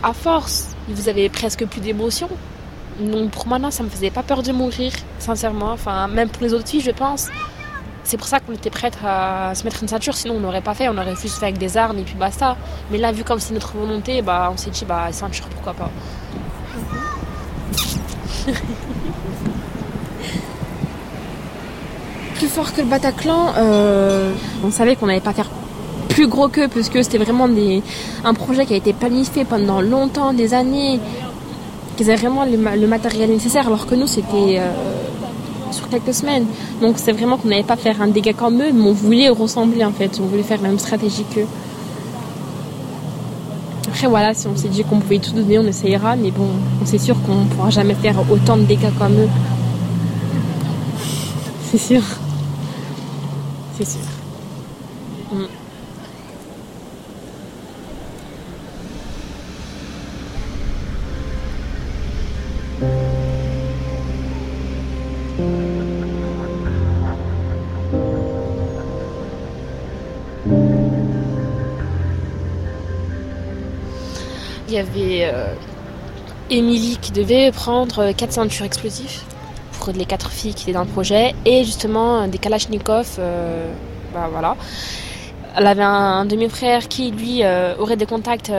à 0.05 0.13
force, 0.13 0.69
vous 0.89 1.09
avez 1.09 1.29
presque 1.29 1.67
plus 1.67 1.81
d'émotion. 1.81 2.29
Donc 3.01 3.33
pour 3.33 3.49
moi, 3.49 3.59
non, 3.59 3.73
ça 3.73 3.83
me 3.83 3.89
faisait 3.89 4.11
pas 4.11 4.23
peur 4.23 4.45
de 4.45 4.53
mourir, 4.53 4.93
sincèrement. 5.19 5.73
Enfin, 5.73 6.07
même 6.07 6.29
pour 6.29 6.45
les 6.45 6.55
autres 6.55 6.69
filles, 6.69 6.81
je 6.81 6.93
pense. 6.93 7.29
C'est 8.11 8.17
pour 8.17 8.27
ça 8.27 8.41
qu'on 8.41 8.53
était 8.55 8.71
prête 8.71 8.99
à 9.07 9.55
se 9.55 9.63
mettre 9.63 9.81
une 9.85 9.89
ceinture, 9.89 10.17
sinon 10.17 10.35
on 10.35 10.41
n'aurait 10.41 10.63
pas 10.63 10.75
fait, 10.75 10.89
on 10.89 10.99
aurait 10.99 11.15
juste 11.15 11.39
fait 11.39 11.45
avec 11.45 11.59
des 11.59 11.77
armes 11.77 11.97
et 11.97 12.03
puis 12.03 12.17
basta. 12.17 12.57
Mais 12.91 12.99
là, 12.99 13.13
vu 13.13 13.23
comme 13.23 13.39
c'est 13.39 13.55
notre 13.55 13.77
volonté, 13.77 14.21
bah, 14.21 14.51
on 14.53 14.57
s'est 14.57 14.71
dit, 14.71 14.85
bah, 14.85 15.13
ceinture, 15.13 15.47
pourquoi 15.47 15.75
pas. 15.75 15.89
plus 22.35 22.49
fort 22.49 22.73
que 22.73 22.81
le 22.81 22.89
Bataclan, 22.89 23.53
euh, 23.57 24.33
on 24.65 24.73
savait 24.73 24.97
qu'on 24.97 25.07
n'allait 25.07 25.21
pas 25.21 25.33
faire 25.33 25.49
plus 26.09 26.27
gros 26.27 26.49
qu'eux, 26.49 26.67
parce 26.67 26.89
que 26.89 27.05
c'était 27.05 27.19
vraiment 27.19 27.49
un 28.25 28.35
projet 28.35 28.67
qui 28.67 28.75
a 28.75 28.77
été 28.77 28.93
planifié 28.93 29.45
pendant 29.45 29.81
longtemps, 29.81 30.33
des 30.33 30.53
années, 30.53 30.99
qu'ils 31.97 32.11
avaient 32.11 32.19
vraiment 32.27 32.45
le, 32.45 32.87
matériel 32.89 33.31
nécessaire, 33.31 33.69
alors 33.69 33.87
que 33.87 33.95
nous, 33.95 34.09
c'était... 34.09 34.59
Euh, 34.59 35.00
sur 35.73 35.89
quelques 35.89 36.15
semaines. 36.15 36.47
Donc 36.81 36.97
c'est 36.99 37.13
vraiment 37.13 37.37
qu'on 37.37 37.49
n'allait 37.49 37.63
pas 37.63 37.77
faire 37.77 38.01
un 38.03 38.09
dégât 38.09 38.33
comme 38.33 38.61
eux, 38.61 38.73
mais 38.73 38.83
on 38.83 38.93
voulait 38.93 39.29
ressembler 39.29 39.85
en 39.85 39.93
fait, 39.93 40.19
on 40.21 40.27
voulait 40.27 40.43
faire 40.43 40.61
la 40.63 40.69
même 40.69 40.79
stratégie 40.79 41.25
qu'eux. 41.35 41.47
Après 43.89 44.07
voilà, 44.07 44.35
si 44.35 44.47
on 44.47 44.57
s'est 44.57 44.69
dit 44.69 44.85
qu'on 44.85 45.01
pouvait 45.01 45.19
tout 45.19 45.33
donner, 45.33 45.59
on 45.59 45.67
essayera, 45.67 46.17
mais 46.17 46.31
bon, 46.31 46.49
on 46.81 46.87
sait 46.87 46.99
sûr 46.99 47.17
qu'on 47.23 47.35
ne 47.35 47.47
pourra 47.47 47.71
jamais 47.71 47.95
faire 47.95 48.17
autant 48.31 48.57
de 48.57 48.63
dégâts 48.63 48.93
comme 48.99 49.19
eux. 49.19 49.29
C'est 51.71 51.79
sûr. 51.79 52.03
C'est 53.77 53.89
sûr. 53.89 54.01
Mm. 55.33 55.45
Il 74.71 74.77
y 74.77 74.79
avait 74.79 75.33
Émilie 76.49 76.97
qui 77.01 77.13
devait 77.13 77.51
prendre 77.51 78.13
quatre 78.13 78.33
ceintures 78.33 78.65
explosives 78.65 79.21
pour 79.73 79.93
les 79.93 80.05
quatre 80.05 80.31
filles 80.31 80.55
qui 80.55 80.65
étaient 80.65 80.73
dans 80.73 80.85
le 80.85 80.91
projet 80.91 81.35
et 81.45 81.65
justement 81.65 82.27
des 82.29 82.39
Kalachnikov. 82.39 83.19
bah 84.15 84.29
voilà. 84.31 84.57
Elle 85.57 85.67
avait 85.67 85.83
un, 85.83 86.25
demi-frère 86.25 86.87
qui 86.87 87.11
lui 87.11 87.43
aurait 87.79 87.97
des 87.97 88.07
contacts 88.07 88.53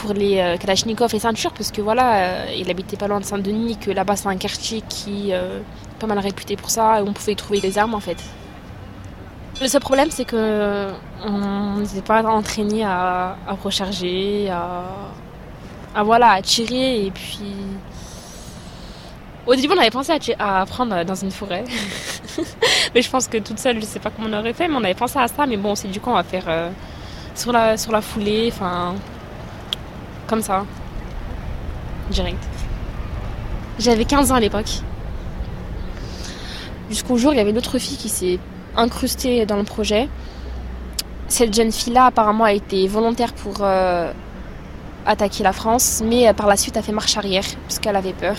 pour 0.00 0.14
les 0.14 0.38
euh, 0.38 0.56
et 0.56 1.18
ceintures, 1.18 1.52
parce 1.52 1.70
que 1.70 1.82
voilà, 1.82 2.14
euh, 2.14 2.46
il 2.56 2.70
habitait 2.70 2.96
pas 2.96 3.06
loin 3.06 3.20
de 3.20 3.24
Saint-Denis, 3.24 3.76
que 3.76 3.90
là-bas 3.90 4.16
c'est 4.16 4.28
un 4.28 4.36
quartier 4.36 4.82
qui 4.88 5.32
euh, 5.32 5.58
est 5.58 6.00
pas 6.00 6.06
mal 6.06 6.18
réputé 6.18 6.56
pour 6.56 6.70
ça, 6.70 7.00
et 7.00 7.02
on 7.02 7.12
pouvait 7.12 7.32
y 7.32 7.36
trouver 7.36 7.60
des 7.60 7.78
armes 7.78 7.94
en 7.94 8.00
fait. 8.00 8.16
Le 9.60 9.68
seul 9.68 9.80
problème, 9.80 10.10
c'est 10.10 10.24
que 10.24 10.88
on 11.26 11.76
n'était 11.80 12.00
pas 12.00 12.22
entraîné 12.22 12.82
à, 12.82 13.36
recharger, 13.62 14.48
à, 14.48 14.84
voilà, 15.94 16.32
à 16.32 16.42
tirer, 16.42 17.06
et 17.06 17.10
puis. 17.10 17.54
Au 19.46 19.54
début, 19.54 19.72
on 19.74 19.78
avait 19.78 19.90
pensé 19.90 20.12
à, 20.38 20.60
apprendre 20.60 21.04
dans 21.04 21.14
une 21.14 21.30
forêt. 21.30 21.64
mais 22.94 23.02
je 23.02 23.10
pense 23.10 23.26
que 23.26 23.38
toute 23.38 23.58
seule, 23.58 23.80
je 23.80 23.86
sais 23.86 23.98
pas 23.98 24.10
comment 24.10 24.28
on 24.30 24.38
aurait 24.38 24.52
fait, 24.52 24.68
mais 24.68 24.74
on 24.76 24.84
avait 24.84 24.94
pensé 24.94 25.18
à 25.18 25.28
ça. 25.28 25.46
Mais 25.46 25.56
bon, 25.56 25.74
c'est 25.74 25.88
du 25.88 26.00
coup, 26.00 26.10
on 26.10 26.14
va 26.14 26.22
faire 26.22 26.70
sur, 27.34 27.50
la, 27.50 27.76
sur 27.76 27.90
la 27.90 28.00
foulée. 28.00 28.50
Enfin, 28.52 28.94
comme 30.30 30.42
ça. 30.42 30.64
Direct. 32.10 32.38
J'avais 33.80 34.04
15 34.04 34.30
ans 34.30 34.36
à 34.36 34.40
l'époque. 34.40 34.70
Jusqu'au 36.88 37.16
jour, 37.16 37.32
il 37.32 37.36
y 37.36 37.40
avait 37.40 37.50
une 37.50 37.58
autre 37.58 37.78
fille 37.78 37.96
qui 37.96 38.08
s'est 38.08 38.38
incrustée 38.76 39.44
dans 39.46 39.56
le 39.56 39.64
projet. 39.64 40.08
Cette 41.28 41.54
jeune 41.54 41.72
fille-là, 41.72 42.06
apparemment, 42.06 42.44
a 42.44 42.52
été 42.52 42.86
volontaire 42.86 43.32
pour 43.32 43.58
euh, 43.60 44.12
attaquer 45.06 45.42
la 45.42 45.52
France, 45.52 46.02
mais 46.04 46.28
euh, 46.28 46.32
par 46.32 46.46
la 46.46 46.56
suite 46.56 46.76
a 46.76 46.82
fait 46.82 46.92
marche 46.92 47.16
arrière, 47.16 47.44
puisqu'elle 47.66 47.96
avait 47.96 48.12
peur. 48.12 48.36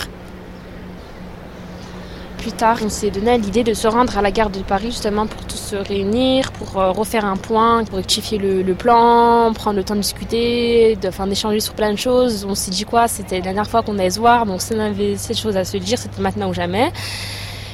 Plus 2.37 2.53
tard, 2.53 2.79
on 2.83 2.89
s'est 2.89 3.11
donné 3.11 3.37
l'idée 3.37 3.63
de 3.63 3.75
se 3.75 3.87
rendre 3.87 4.17
à 4.17 4.21
la 4.23 4.31
gare 4.31 4.49
de 4.49 4.61
Paris 4.61 4.87
justement 4.87 5.27
pour 5.27 5.45
tous 5.45 5.57
se 5.57 5.75
réunir, 5.75 6.51
pour 6.51 6.79
euh, 6.79 6.91
refaire 6.91 7.23
un 7.23 7.37
point, 7.37 7.83
pour 7.83 7.97
rectifier 7.97 8.39
le, 8.39 8.73
plan, 8.73 9.53
prendre 9.53 9.77
le 9.77 9.83
temps 9.83 9.95
de 9.95 10.01
discuter, 10.01 10.95
d'échanger 10.95 11.59
sur 11.59 11.75
plein 11.75 11.91
de 11.91 11.97
choses. 11.97 12.45
On 12.49 12.55
s'est 12.55 12.71
dit 12.71 12.83
quoi? 12.83 13.07
C'était 13.07 13.35
la 13.35 13.41
dernière 13.43 13.69
fois 13.69 13.83
qu'on 13.83 13.99
allait 13.99 14.09
se 14.09 14.19
voir, 14.19 14.47
donc 14.47 14.61
si 14.61 14.73
on 14.73 14.79
avait 14.79 15.17
cette 15.17 15.37
chose 15.37 15.55
à 15.55 15.63
se 15.63 15.77
dire, 15.77 15.99
c'était 15.99 16.21
maintenant 16.21 16.49
ou 16.49 16.53
jamais. 16.53 16.91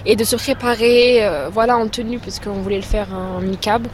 Et 0.06 0.18
de 0.18 0.26
se 0.26 0.36
préparer, 0.36 1.26
euh, 1.26 1.50
voilà, 1.50 1.78
en 1.78 1.88
tenue, 1.88 2.20
parce 2.20 2.40
qu'on 2.40 2.62
voulait 2.62 2.76
le 2.76 2.82
faire 2.82 3.08
en 3.14 3.40
mi-cab. 3.40 3.88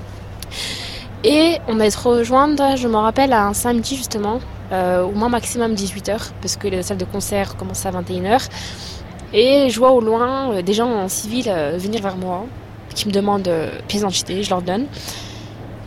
Et 1.23 1.57
on 1.67 1.79
allait 1.79 1.89
se 1.89 1.99
rejoindre, 1.99 2.75
je 2.75 2.87
me 2.87 2.97
rappelle, 2.97 3.31
à 3.33 3.45
un 3.45 3.53
samedi 3.53 3.95
justement, 3.95 4.39
euh, 4.71 5.03
au 5.03 5.11
moins 5.11 5.29
maximum 5.29 5.73
18h, 5.73 6.31
parce 6.41 6.57
que 6.57 6.67
les 6.67 6.83
salles 6.83 6.97
de 6.97 7.05
concert 7.05 7.55
commençaient 7.55 7.87
à 7.87 7.91
21h. 7.91 8.49
Et 9.33 9.69
je 9.71 9.79
vois 9.79 9.91
au 9.91 9.99
loin 9.99 10.53
euh, 10.53 10.61
des 10.61 10.73
gens 10.73 10.89
en 10.89 11.07
civil 11.09 11.45
euh, 11.47 11.75
venir 11.77 12.01
vers 12.01 12.15
moi, 12.15 12.45
qui 12.93 13.07
me 13.07 13.13
demandent 13.13 13.47
euh, 13.47 13.71
pièce 13.87 14.01
d'identité, 14.01 14.43
je 14.43 14.49
leur 14.51 14.61
donne. 14.61 14.85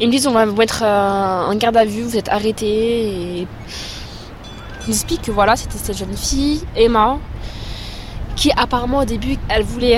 Ils 0.01 0.09
me 0.09 0.13
disent 0.13 0.27
on 0.27 0.33
va 0.33 0.45
vous 0.45 0.57
mettre 0.57 0.83
en 0.83 1.55
garde 1.55 1.77
à 1.77 1.85
vue, 1.85 2.03
vous 2.03 2.17
êtes 2.17 2.29
arrêtés. 2.29 2.67
Et... 2.67 3.47
Ils 4.83 4.89
m'expliquent 4.89 5.23
que 5.23 5.31
voilà, 5.31 5.57
c'était 5.57 5.79
cette 5.79 5.97
jeune 5.97 6.17
fille, 6.17 6.61
Emma, 6.77 7.19
qui 8.35 8.53
apparemment 8.57 8.99
au 8.99 9.05
début, 9.05 9.39
elle 9.49 9.63
voulait 9.63 9.97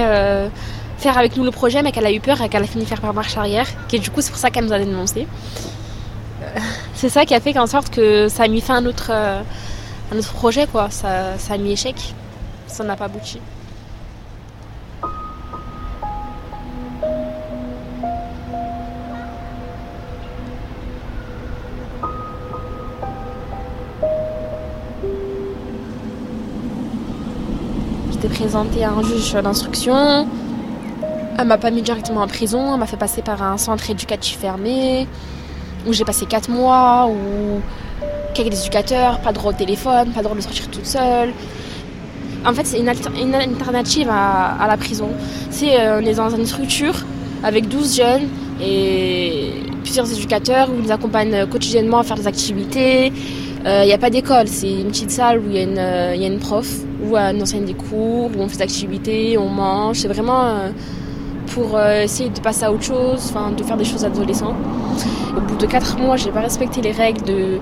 faire 0.98 1.16
avec 1.16 1.36
nous 1.36 1.44
le 1.44 1.50
projet, 1.50 1.82
mais 1.82 1.92
qu'elle 1.92 2.06
a 2.06 2.12
eu 2.12 2.20
peur 2.20 2.40
et 2.42 2.48
qu'elle 2.48 2.62
a 2.62 2.66
fini 2.66 2.84
faire 2.84 3.00
par 3.00 3.14
marche 3.14 3.36
arrière. 3.36 3.66
Et 3.92 3.98
du 3.98 4.10
coup, 4.10 4.20
c'est 4.20 4.30
pour 4.30 4.38
ça 4.38 4.50
qu'elle 4.50 4.64
nous 4.66 4.72
a 4.72 4.78
dénoncé. 4.78 5.26
c'est 6.94 7.08
ça 7.08 7.24
qui 7.24 7.34
a 7.34 7.40
fait 7.40 7.52
qu'en 7.52 7.66
sorte 7.66 7.90
que 7.90 8.28
ça 8.28 8.44
a 8.44 8.48
mis 8.48 8.60
fin 8.60 8.76
à 8.76 8.80
notre, 8.80 9.10
à 9.10 9.42
notre 10.14 10.32
projet, 10.32 10.66
quoi. 10.66 10.90
Ça, 10.90 11.38
ça 11.38 11.54
a 11.54 11.58
mis 11.58 11.72
échec 11.72 12.14
ça 12.68 12.84
n'a 12.84 12.96
pas 12.96 13.06
abouti. 13.06 13.40
J'étais 28.12 28.28
présentée 28.28 28.84
à 28.84 28.92
un 28.92 29.02
juge 29.02 29.32
d'instruction. 29.32 30.28
Elle 31.38 31.46
m'a 31.46 31.56
pas 31.56 31.70
mis 31.70 31.82
directement 31.82 32.22
en 32.22 32.26
prison, 32.26 32.74
elle 32.74 32.80
m'a 32.80 32.86
fait 32.86 32.96
passer 32.96 33.22
par 33.22 33.40
un 33.44 33.56
centre 33.58 33.88
éducatif 33.88 34.38
fermé, 34.38 35.06
où 35.86 35.92
j'ai 35.92 36.04
passé 36.04 36.26
4 36.26 36.50
mois, 36.50 37.08
où 37.08 37.60
quelques 38.34 38.60
éducateurs, 38.60 39.20
pas 39.20 39.30
de 39.30 39.36
droit 39.36 39.52
au 39.52 39.54
téléphone, 39.54 40.10
pas 40.10 40.18
de 40.18 40.24
droit 40.24 40.36
de 40.36 40.40
sortir 40.40 40.68
toute 40.68 40.84
seule. 40.86 41.30
En 42.44 42.52
fait, 42.52 42.66
c'est 42.66 42.80
une, 42.80 42.88
alternative 42.88 44.08
à, 44.10 44.66
la 44.66 44.76
prison. 44.76 45.10
C'est 45.50 45.80
euh, 45.80 46.00
on 46.00 46.06
est 46.06 46.14
dans 46.14 46.30
une 46.30 46.44
structure 46.44 46.94
avec 47.44 47.68
12 47.68 47.96
jeunes 47.96 48.28
et 48.60 49.52
plusieurs 49.84 50.10
éducateurs 50.12 50.70
où 50.70 50.74
ils 50.74 50.82
nous 50.82 50.92
accompagnent 50.92 51.46
quotidiennement 51.46 51.98
à 51.98 52.02
faire 52.02 52.16
des 52.16 52.26
activités. 52.26 53.12
Il 53.64 53.66
euh, 53.66 53.84
n'y 53.84 53.92
a 53.92 53.98
pas 53.98 54.10
d'école, 54.10 54.48
c'est 54.48 54.72
une 54.72 54.88
petite 54.88 55.12
salle 55.12 55.38
où 55.38 55.50
il 55.50 55.56
y, 55.56 55.78
euh, 55.78 56.16
y, 56.16 56.24
a 56.24 56.26
une 56.26 56.38
prof, 56.40 56.68
où 57.04 57.16
on 57.16 57.40
enseigne 57.40 57.64
des 57.64 57.74
cours, 57.74 58.30
où 58.36 58.40
on 58.40 58.48
fait 58.48 58.56
des 58.56 58.62
activités, 58.62 59.38
on 59.38 59.48
mange. 59.48 59.98
C'est 59.98 60.08
vraiment 60.08 60.70
pour 61.58 61.80
essayer 61.80 62.30
de 62.30 62.40
passer 62.40 62.64
à 62.64 62.72
autre 62.72 62.84
chose, 62.84 63.32
de 63.56 63.62
faire 63.64 63.76
des 63.76 63.84
choses 63.84 64.04
adolescentes. 64.04 64.56
Au 65.36 65.40
bout 65.40 65.56
de 65.56 65.66
4 65.66 65.98
mois, 65.98 66.16
j'ai 66.16 66.30
pas 66.30 66.40
respecté 66.40 66.80
les 66.80 66.92
règles 66.92 67.22
de 67.24 67.58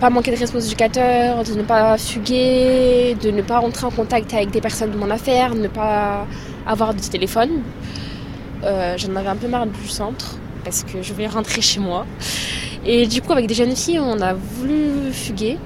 pas 0.00 0.10
manquer 0.10 0.30
de 0.32 0.36
respect 0.36 0.58
aux 0.58 0.60
éducateurs, 0.60 1.42
de 1.42 1.54
ne 1.54 1.62
pas 1.62 1.96
fuguer, 1.96 3.16
de 3.22 3.30
ne 3.30 3.40
pas 3.40 3.58
rentrer 3.60 3.86
en 3.86 3.90
contact 3.90 4.34
avec 4.34 4.50
des 4.50 4.60
personnes 4.60 4.90
de 4.90 4.98
mon 4.98 5.10
affaire, 5.10 5.54
ne 5.54 5.68
pas 5.68 6.26
avoir 6.66 6.92
de 6.92 7.00
téléphone. 7.00 7.62
Euh, 8.64 8.94
J'en 8.98 9.16
avais 9.16 9.28
un 9.28 9.36
peu 9.36 9.48
marre 9.48 9.66
du 9.66 9.88
centre 9.88 10.36
parce 10.62 10.84
que 10.84 11.00
je 11.00 11.12
voulais 11.14 11.28
rentrer 11.28 11.62
chez 11.62 11.80
moi. 11.80 12.04
Et 12.84 13.06
du 13.06 13.22
coup, 13.22 13.32
avec 13.32 13.46
des 13.46 13.54
jeunes 13.54 13.74
filles, 13.74 14.00
on 14.00 14.20
a 14.20 14.34
voulu 14.34 15.10
fuguer. 15.12 15.56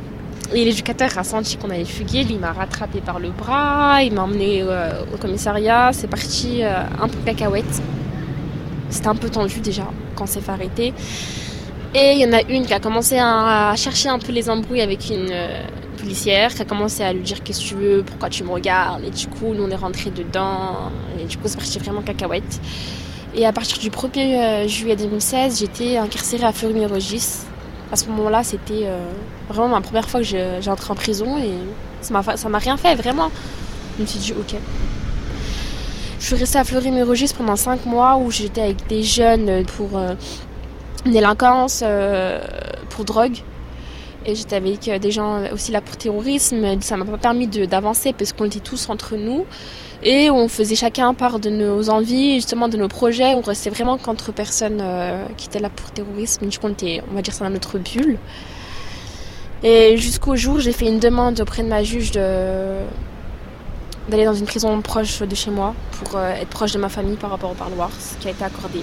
Et 0.52 0.64
l'éducateur 0.64 1.16
a 1.16 1.22
senti 1.22 1.56
qu'on 1.56 1.70
allait 1.70 1.84
fuguer. 1.84 2.26
Il 2.28 2.38
m'a 2.38 2.52
rattrapé 2.52 3.00
par 3.00 3.20
le 3.20 3.30
bras, 3.30 4.02
il 4.02 4.12
m'a 4.12 4.22
emmené 4.22 4.62
euh, 4.62 5.04
au 5.14 5.16
commissariat. 5.16 5.90
C'est 5.92 6.08
parti 6.08 6.62
euh, 6.62 6.82
un 7.00 7.08
peu 7.08 7.18
cacahuète. 7.24 7.82
C'était 8.88 9.08
un 9.08 9.14
peu 9.14 9.30
tendu 9.30 9.60
déjà 9.60 9.86
quand 10.16 10.26
c'est 10.26 10.40
fait 10.40 10.50
arrêter. 10.50 10.92
Et 11.94 12.12
il 12.12 12.20
y 12.20 12.26
en 12.26 12.32
a 12.32 12.42
une 12.42 12.66
qui 12.66 12.74
a 12.74 12.80
commencé 12.80 13.18
à 13.18 13.74
chercher 13.76 14.08
un 14.08 14.18
peu 14.18 14.32
les 14.32 14.48
embrouilles 14.48 14.80
avec 14.80 15.10
une 15.10 15.28
euh, 15.30 15.62
policière, 15.98 16.54
qui 16.54 16.62
a 16.62 16.64
commencé 16.64 17.02
à 17.02 17.12
lui 17.12 17.22
dire 17.22 17.42
qu'est-ce 17.42 17.60
que 17.60 17.68
tu 17.68 17.74
veux, 17.74 18.02
pourquoi 18.04 18.28
tu 18.28 18.44
me 18.44 18.50
regardes? 18.50 19.04
Et 19.04 19.10
du 19.10 19.26
coup, 19.26 19.54
nous 19.54 19.64
on 19.64 19.70
est 19.70 19.76
rentrés 19.76 20.10
dedans. 20.10 20.90
Et 21.20 21.24
du 21.24 21.36
coup, 21.36 21.46
c'est 21.46 21.56
parti 21.56 21.78
vraiment 21.78 22.02
cacahuète. 22.02 22.60
Et 23.34 23.46
à 23.46 23.52
partir 23.52 23.78
du 23.78 23.90
1er 23.90 24.64
euh, 24.64 24.68
juillet 24.68 24.96
2016, 24.96 25.60
j'étais 25.60 25.96
incarcérée 25.96 26.44
à 26.44 26.52
Fleury-Mérogis. 26.52 27.44
À 27.92 27.96
ce 27.96 28.06
moment-là, 28.06 28.44
c'était 28.44 28.86
vraiment 29.52 29.68
ma 29.68 29.80
première 29.80 30.08
fois 30.08 30.20
que 30.20 30.26
j'ai 30.26 30.70
entré 30.70 30.92
en 30.92 30.96
prison 30.96 31.38
et 31.38 31.52
ça 32.00 32.48
m'a 32.48 32.58
rien 32.58 32.76
fait, 32.76 32.94
vraiment. 32.94 33.30
Je 33.96 34.02
me 34.02 34.06
suis 34.06 34.18
dit, 34.18 34.32
ok. 34.32 34.56
Je 36.18 36.26
suis 36.26 36.36
restée 36.36 36.58
à 36.58 36.64
Fleury-Mérogis 36.64 37.32
pendant 37.36 37.56
5 37.56 37.86
mois 37.86 38.16
où 38.16 38.30
j'étais 38.30 38.62
avec 38.62 38.86
des 38.88 39.02
jeunes 39.02 39.64
pour 39.64 39.98
délinquance, 41.04 41.82
euh, 41.84 42.40
pour 42.90 43.04
drogue. 43.04 43.38
Et 44.26 44.34
j'étais 44.34 44.56
avec 44.56 44.86
euh, 44.88 44.98
des 44.98 45.10
gens 45.10 45.42
aussi 45.52 45.72
là 45.72 45.80
pour 45.80 45.96
terrorisme. 45.96 46.80
Ça 46.80 46.96
m'a 46.96 47.04
pas 47.04 47.16
permis 47.16 47.46
d'avancer 47.46 48.12
parce 48.12 48.32
qu'on 48.32 48.44
était 48.44 48.60
tous 48.60 48.88
entre 48.90 49.16
nous. 49.16 49.46
Et 50.02 50.30
on 50.30 50.48
faisait 50.48 50.76
chacun 50.76 51.12
part 51.14 51.40
de 51.40 51.50
nos 51.50 51.90
envies, 51.90 52.36
justement 52.36 52.68
de 52.68 52.76
nos 52.76 52.88
projets. 52.88 53.34
On 53.34 53.40
restait 53.40 53.70
vraiment 53.70 53.98
qu'entre 53.98 54.32
personnes 54.32 54.80
euh, 54.80 55.26
qui 55.36 55.46
étaient 55.46 55.58
là 55.58 55.70
pour 55.70 55.90
terrorisme. 55.90 56.46
Du 56.46 56.58
coup, 56.58 56.66
on 56.66 56.72
était, 56.72 57.02
on 57.10 57.14
va 57.14 57.22
dire 57.22 57.34
ça, 57.34 57.44
dans 57.44 57.50
notre 57.50 57.78
bulle. 57.78 58.18
Et 59.62 59.96
jusqu'au 59.98 60.36
jour, 60.36 60.58
j'ai 60.60 60.72
fait 60.72 60.86
une 60.86 60.98
demande 60.98 61.40
auprès 61.40 61.62
de 61.62 61.68
ma 61.68 61.82
juge 61.82 62.12
d'aller 62.12 62.84
dans 64.24 64.34
une 64.34 64.46
prison 64.46 64.80
proche 64.80 65.20
de 65.20 65.34
chez 65.34 65.50
moi 65.50 65.74
pour 65.92 66.18
être 66.18 66.48
proche 66.48 66.72
de 66.72 66.78
ma 66.78 66.88
famille 66.88 67.16
par 67.16 67.30
rapport 67.30 67.50
au 67.50 67.54
parloir, 67.54 67.90
ce 67.98 68.16
qui 68.16 68.28
a 68.28 68.30
été 68.30 68.44
accordé. 68.44 68.80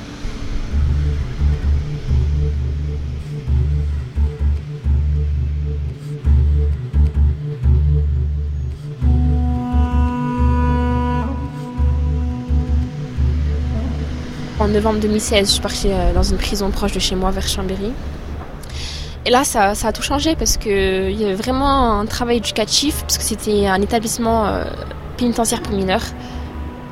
En 14.59 14.67
novembre 14.67 14.99
2016, 14.99 15.47
je 15.47 15.51
suis 15.53 15.61
partie 15.61 15.87
euh, 15.91 16.13
dans 16.13 16.23
une 16.23 16.37
prison 16.37 16.71
proche 16.71 16.91
de 16.91 16.99
chez 16.99 17.15
moi, 17.15 17.29
vers 17.29 17.47
Chambéry. 17.47 17.93
Et 19.27 19.29
là, 19.29 19.43
ça, 19.43 19.71
a 19.71 19.91
tout 19.91 20.01
changé 20.01 20.37
parce 20.37 20.55
qu'il 20.55 21.11
y 21.11 21.25
avait 21.25 21.33
vraiment 21.33 21.99
un 21.99 22.05
travail 22.05 22.37
éducatif, 22.37 23.01
parce 23.01 23.17
que 23.17 23.25
c'était 23.25 23.67
un 23.67 23.81
établissement 23.81 24.47
euh, 24.47 24.63
pénitentiaire 25.17 25.61
pour 25.61 25.75
mineurs. 25.75 26.05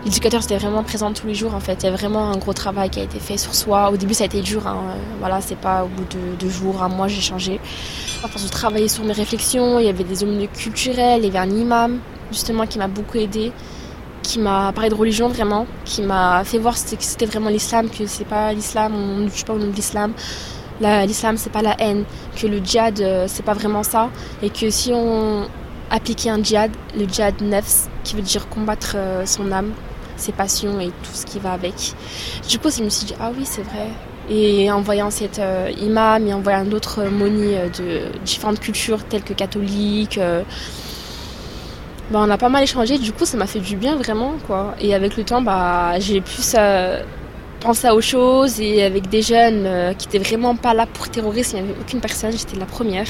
L'éducateur 0.03 0.43
était 0.43 0.57
vraiment 0.57 0.83
présent 0.83 1.13
tous 1.13 1.27
les 1.27 1.33
jours 1.33 1.55
en 1.55 1.61
fait. 1.61 1.83
Il 1.83 1.85
y 1.85 1.87
a 1.87 1.93
vraiment 1.93 2.29
un 2.29 2.35
gros 2.35 2.51
travail 2.51 2.89
qui 2.89 2.99
a 2.99 3.03
été 3.03 3.19
fait 3.19 3.37
sur 3.37 3.55
soi. 3.55 3.89
Au 3.89 3.95
début, 3.95 4.13
ça 4.13 4.23
a 4.23 4.27
été 4.27 4.41
dur. 4.41 4.67
Hein. 4.67 4.83
Voilà, 5.21 5.39
c'est 5.39 5.55
pas 5.57 5.85
au 5.85 5.87
bout 5.87 6.03
de 6.03 6.35
deux 6.37 6.49
jours, 6.49 6.83
un 6.83 6.89
mois, 6.89 7.07
j'ai 7.07 7.21
changé. 7.21 7.57
À 8.21 8.27
force 8.27 8.43
de 8.43 8.49
travailler 8.49 8.89
sur 8.89 9.05
mes 9.05 9.13
réflexions, 9.13 9.79
il 9.79 9.85
y 9.85 9.89
avait 9.89 10.03
des 10.03 10.21
hommes 10.21 10.45
culturels, 10.49 11.21
il 11.23 11.33
y 11.33 11.37
avait 11.37 11.49
un 11.49 11.55
imam 11.55 11.99
justement 12.33 12.67
qui 12.67 12.79
m'a 12.79 12.89
beaucoup 12.89 13.17
aidé, 13.17 13.53
qui 14.23 14.39
m'a 14.39 14.73
parlé 14.73 14.89
de 14.89 14.95
religion 14.95 15.29
vraiment, 15.29 15.67
qui 15.85 16.01
m'a 16.01 16.43
fait 16.43 16.57
voir 16.57 16.73
que 16.73 16.81
c'était 16.99 17.27
vraiment 17.27 17.49
l'islam, 17.49 17.87
que 17.89 18.05
c'est 18.07 18.27
pas 18.27 18.51
l'islam, 18.51 18.93
on 18.93 19.19
ne 19.19 19.29
touche 19.29 19.45
pas 19.45 19.53
au 19.53 19.57
nom 19.57 19.67
de 19.67 19.75
l'islam. 19.75 20.11
L'islam 20.81 21.37
c'est 21.37 21.51
pas 21.51 21.61
la 21.61 21.75
haine, 21.79 22.03
que 22.35 22.47
le 22.47 22.57
djihad 22.57 22.99
euh, 22.99 23.25
c'est 23.27 23.43
pas 23.43 23.53
vraiment 23.53 23.83
ça, 23.83 24.09
et 24.41 24.49
que 24.49 24.69
si 24.69 24.91
on 24.93 25.47
appliquait 25.89 26.29
un 26.29 26.43
djihad, 26.43 26.71
le 26.97 27.05
djihad 27.05 27.41
nefs, 27.41 27.87
qui 28.03 28.15
veut 28.15 28.21
dire 28.21 28.49
combattre 28.49 28.93
euh, 28.95 29.25
son 29.25 29.51
âme, 29.51 29.71
ses 30.17 30.31
passions 30.31 30.79
et 30.79 30.87
tout 30.87 31.13
ce 31.13 31.25
qui 31.25 31.39
va 31.39 31.53
avec. 31.53 31.93
Du 32.49 32.59
coup, 32.59 32.69
je 32.69 32.83
me 32.83 32.89
suis 32.89 33.05
dit, 33.05 33.15
ah 33.19 33.31
oui, 33.37 33.43
c'est 33.45 33.63
vrai. 33.63 33.87
Et 34.29 34.71
en 34.71 34.81
voyant 34.81 35.11
cet 35.11 35.39
euh, 35.39 35.71
imam 35.79 36.27
et 36.27 36.33
en 36.33 36.39
voyant 36.39 36.65
d'autres 36.65 37.03
monis 37.05 37.53
de 37.77 38.03
différentes 38.23 38.59
cultures 38.59 39.03
telles 39.03 39.23
que 39.23 39.33
catholiques, 39.33 40.19
bah, 42.11 42.19
on 42.21 42.29
a 42.29 42.37
pas 42.37 42.49
mal 42.49 42.61
échangé, 42.61 42.99
du 42.99 43.11
coup 43.11 43.25
ça 43.25 43.35
m'a 43.35 43.47
fait 43.47 43.59
du 43.59 43.75
bien 43.75 43.95
vraiment 43.95 44.33
quoi. 44.45 44.75
Et 44.79 44.93
avec 44.93 45.17
le 45.17 45.23
temps 45.23 45.41
bah 45.41 45.99
j'ai 45.99 46.21
euh, 46.55 47.01
penser 47.59 47.87
à 47.87 47.95
autre 47.95 48.05
chose 48.05 48.59
et 48.59 48.83
avec 48.83 49.09
des 49.09 49.21
jeunes 49.21 49.65
euh, 49.65 49.93
qui 49.93 50.07
étaient 50.07 50.19
vraiment 50.19 50.55
pas 50.55 50.73
là 50.73 50.85
pour 50.85 51.09
terroriser, 51.09 51.57
il 51.57 51.63
n'y 51.63 51.69
avait 51.69 51.79
aucune 51.79 51.99
personne, 51.99 52.31
j'étais 52.31 52.57
la 52.57 52.65
première. 52.65 53.07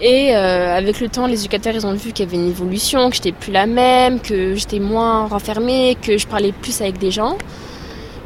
Et 0.00 0.34
euh, 0.34 0.76
avec 0.76 1.00
le 1.00 1.08
temps, 1.08 1.26
les 1.26 1.40
éducateurs 1.40 1.74
ils 1.74 1.86
ont 1.86 1.94
vu 1.94 2.12
qu'il 2.12 2.26
y 2.26 2.28
avait 2.28 2.36
une 2.36 2.48
évolution, 2.48 3.08
que 3.08 3.16
j'étais 3.16 3.32
plus 3.32 3.52
la 3.52 3.66
même, 3.66 4.20
que 4.20 4.54
j'étais 4.54 4.80
moins 4.80 5.26
renfermée, 5.26 5.96
que 6.00 6.18
je 6.18 6.26
parlais 6.26 6.52
plus 6.52 6.80
avec 6.80 6.98
des 6.98 7.10
gens. 7.10 7.38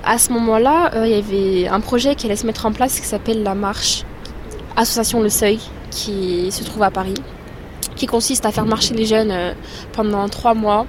À 0.05 0.19
ce 0.19 0.33
moment-là, 0.33 0.93
il 1.05 1.11
y 1.11 1.15
avait 1.15 1.69
un 1.69 1.81
projet 1.81 2.15
qui 2.15 2.27
allait 2.27 2.37
se 2.37 2.47
mettre 2.47 2.65
en 2.65 2.73
place 2.73 3.01
qui 3.01 3.07
s'appelle 3.07 3.43
la 3.43 3.55
marche 3.55 4.05
Association 4.77 5.21
Le 5.21 5.29
Seuil, 5.29 5.59
qui 5.91 6.51
se 6.53 6.63
trouve 6.63 6.85
à 6.85 6.91
Paris 6.91 7.15
qui 7.97 8.07
consiste 8.07 8.47
à 8.47 8.53
faire 8.53 8.67
marcher 8.67 8.95
les 8.95 9.07
jeunes 9.07 9.33
euh, 9.33 9.53
pendant 9.93 10.29
trois 10.29 10.55
mois. 10.55 10.87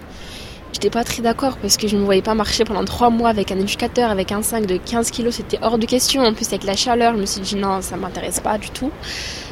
J'étais 0.74 0.90
pas 0.90 1.04
très 1.04 1.22
d'accord 1.22 1.58
parce 1.58 1.78
que 1.78 1.88
je 1.88 1.96
ne 1.96 2.02
me 2.02 2.06
voyais 2.06 2.22
pas 2.22 2.36
marcher 2.36 2.64
pendant 2.64 2.84
trois 2.86 3.10
mois 3.10 3.30
avec 3.30 3.52
un 3.52 3.58
éducateur, 3.60 4.12
avec 4.12 4.32
un 4.32 4.42
sac 4.42 4.66
de 4.66 4.78
15 4.78 5.12
kilos, 5.12 5.36
c'était 5.36 5.58
hors 5.62 5.78
de 5.78 5.86
question. 5.86 6.24
En 6.24 6.34
plus, 6.34 6.48
avec 6.48 6.64
la 6.66 6.76
chaleur, 6.76 7.14
je 7.16 7.22
me 7.22 7.26
suis 7.26 7.42
dit 7.42 7.56
non, 7.56 7.82
ça 7.82 7.98
m'intéresse 7.98 8.40
pas 8.40 8.58
du 8.58 8.70
tout. 8.70 8.92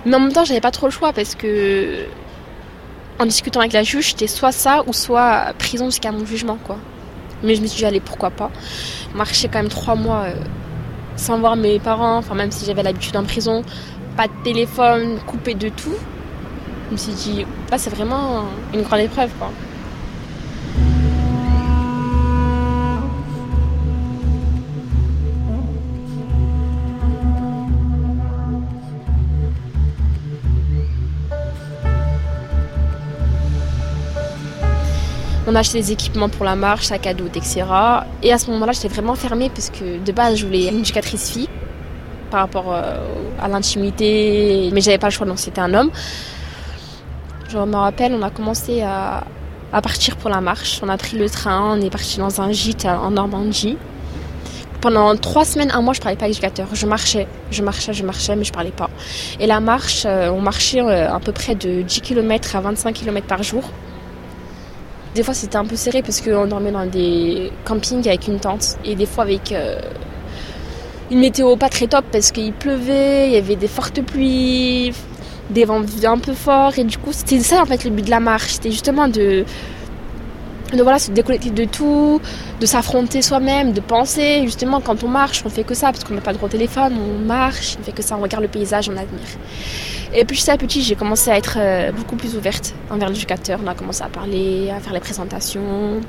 Mais 0.05 0.15
en 0.15 0.19
même 0.19 0.33
temps, 0.33 0.43
j'avais 0.45 0.61
pas 0.61 0.71
trop 0.71 0.87
le 0.87 0.91
choix 0.91 1.13
parce 1.13 1.35
que 1.35 2.05
en 3.17 3.25
discutant 3.25 3.61
avec 3.61 3.73
la 3.73 3.83
juge, 3.83 4.09
c'était 4.09 4.27
soit 4.27 4.51
ça 4.51 4.83
ou 4.87 4.93
soit 4.93 5.53
prison 5.57 5.85
jusqu'à 5.85 6.11
mon 6.11 6.25
jugement, 6.25 6.57
quoi. 6.63 6.77
Mais 7.43 7.55
je 7.55 7.61
me 7.61 7.67
suis 7.67 7.79
dit, 7.79 7.85
allez, 7.85 8.01
pourquoi 8.01 8.29
pas. 8.29 8.51
Marcher 9.13 9.47
quand 9.47 9.59
même 9.59 9.69
trois 9.69 9.95
mois 9.95 10.23
euh, 10.25 10.33
sans 11.15 11.39
voir 11.39 11.55
mes 11.55 11.79
parents, 11.79 12.17
enfin, 12.17 12.35
même 12.35 12.51
si 12.51 12.65
j'avais 12.65 12.83
l'habitude 12.83 13.15
en 13.15 13.23
prison, 13.23 13.63
pas 14.17 14.27
de 14.27 14.33
téléphone, 14.43 15.19
coupé 15.25 15.53
de 15.53 15.69
tout. 15.69 15.95
Je 16.87 16.91
me 16.91 16.97
suis 16.97 17.13
dit, 17.13 17.45
là 17.71 17.77
c'est 17.77 17.89
vraiment 17.89 18.45
une 18.73 18.83
grande 18.83 18.99
épreuve 18.99 19.31
quoi. 19.39 19.51
On 35.55 35.57
a 35.57 35.61
acheté 35.61 35.79
des 35.79 35.93
équipements 35.93 36.27
pour 36.27 36.43
la 36.43 36.57
marche, 36.57 36.87
sac 36.87 37.07
à 37.07 37.13
dos, 37.13 37.27
etc. 37.27 37.63
Et 38.21 38.33
à 38.33 38.37
ce 38.37 38.51
moment-là, 38.51 38.73
j'étais 38.73 38.89
vraiment 38.89 39.15
fermée 39.15 39.49
parce 39.49 39.69
que 39.69 40.03
de 40.03 40.11
base, 40.11 40.35
je 40.35 40.45
voulais 40.45 40.67
une 40.67 40.79
éducatrice 40.79 41.31
fille 41.31 41.47
par 42.29 42.41
rapport 42.41 42.73
euh, 42.73 42.97
à 43.41 43.47
l'intimité, 43.47 44.69
mais 44.73 44.81
j'avais 44.81 44.97
pas 44.97 45.07
le 45.07 45.13
choix, 45.13 45.25
donc 45.25 45.39
c'était 45.39 45.61
un 45.61 45.73
homme. 45.73 45.91
Je 47.47 47.57
me 47.57 47.75
rappelle, 47.77 48.13
on 48.13 48.21
a 48.21 48.29
commencé 48.31 48.81
à, 48.81 49.23
partir 49.71 50.17
pour 50.17 50.29
la 50.29 50.41
marche. 50.41 50.81
On 50.83 50.89
a 50.89 50.97
pris 50.97 51.17
le 51.17 51.29
train, 51.29 51.77
on 51.77 51.79
est 51.79 51.89
parti 51.89 52.17
dans 52.17 52.41
un 52.41 52.51
gîte 52.51 52.83
en 52.83 53.11
Normandie. 53.11 53.77
Pendant 54.81 55.15
trois 55.15 55.45
semaines, 55.45 55.71
un 55.71 55.81
mois, 55.81 55.93
je 55.93 56.01
parlais 56.01 56.17
pas 56.17 56.27
éducateur. 56.27 56.67
Je 56.73 56.85
marchais, 56.85 57.27
je 57.49 57.63
marchais, 57.63 57.93
je 57.93 58.03
marchais, 58.03 58.35
mais 58.35 58.43
je 58.43 58.51
parlais 58.51 58.71
pas. 58.71 58.89
Et 59.39 59.47
la 59.47 59.61
marche, 59.61 60.03
euh, 60.05 60.29
on 60.31 60.41
marchait 60.41 60.81
euh, 60.81 61.15
à 61.15 61.21
peu 61.21 61.31
près 61.31 61.55
de 61.55 61.81
10 61.81 62.01
km 62.01 62.57
à 62.57 62.59
25 62.59 62.93
km 62.93 63.25
par 63.25 63.41
jour. 63.41 63.63
Des 65.15 65.23
fois, 65.23 65.33
c'était 65.33 65.55
un 65.55 65.63
peu 65.63 65.77
serré 65.77 66.01
parce 66.01 66.19
qu'on 66.19 66.45
dormait 66.45 66.73
dans 66.73 66.85
des 66.85 67.49
campings 67.63 68.05
avec 68.05 68.27
une 68.27 68.37
tente. 68.37 68.77
Et 68.83 68.95
des 68.95 69.05
fois, 69.05 69.23
avec 69.23 69.53
euh, 69.53 69.79
une 71.09 71.19
météo 71.19 71.55
pas 71.55 71.69
très 71.69 71.87
top 71.87 72.03
parce 72.11 72.31
qu'il 72.31 72.51
pleuvait, 72.51 73.27
il 73.29 73.33
y 73.33 73.37
avait 73.37 73.55
des 73.55 73.69
fortes 73.69 74.01
pluies 74.01 74.91
des 75.49 75.63
vents 75.63 75.81
un 76.03 76.17
peu 76.17 76.33
forts. 76.33 76.77
Et 76.77 76.83
du 76.83 76.97
coup, 76.97 77.13
c'était 77.13 77.39
ça 77.39 77.61
en 77.61 77.65
fait 77.65 77.85
le 77.85 77.91
but 77.91 78.03
de 78.05 78.09
la 78.09 78.19
marche. 78.19 78.53
C'était 78.53 78.71
justement 78.71 79.07
de, 79.07 79.45
de 80.73 80.81
voilà, 80.81 80.99
se 80.99 81.11
déconnecter 81.11 81.51
de 81.51 81.65
tout, 81.65 82.19
de 82.59 82.65
s'affronter 82.65 83.21
soi-même, 83.21 83.71
de 83.71 83.81
penser. 83.81 84.41
Justement, 84.43 84.81
quand 84.81 85.03
on 85.03 85.07
marche, 85.07 85.43
on 85.45 85.49
fait 85.49 85.63
que 85.63 85.73
ça 85.73 85.91
parce 85.91 86.03
qu'on 86.03 86.13
n'a 86.15 86.21
pas 86.21 86.33
de 86.33 86.37
gros 86.37 86.47
téléphone, 86.47 86.93
on 86.97 87.25
marche, 87.25 87.77
on 87.79 87.83
fait 87.83 87.91
que 87.91 88.01
ça, 88.01 88.17
on 88.17 88.21
regarde 88.21 88.43
le 88.43 88.49
paysage, 88.49 88.89
on 88.89 88.97
admire. 88.97 89.21
Et 90.13 90.25
puis 90.25 90.37
petit 90.37 90.49
à 90.49 90.57
petit, 90.57 90.81
j'ai 90.81 90.95
commencé 90.95 91.29
à 91.29 91.37
être 91.37 91.57
euh, 91.57 91.91
beaucoup 91.91 92.15
plus 92.15 92.35
ouverte 92.35 92.73
envers 92.89 93.09
l'éducateur. 93.09 93.59
On 93.63 93.67
a 93.67 93.75
commencé 93.75 94.01
à 94.01 94.07
parler, 94.07 94.71
à 94.75 94.79
faire 94.79 94.93
les 94.93 94.99
présentations. 94.99 96.01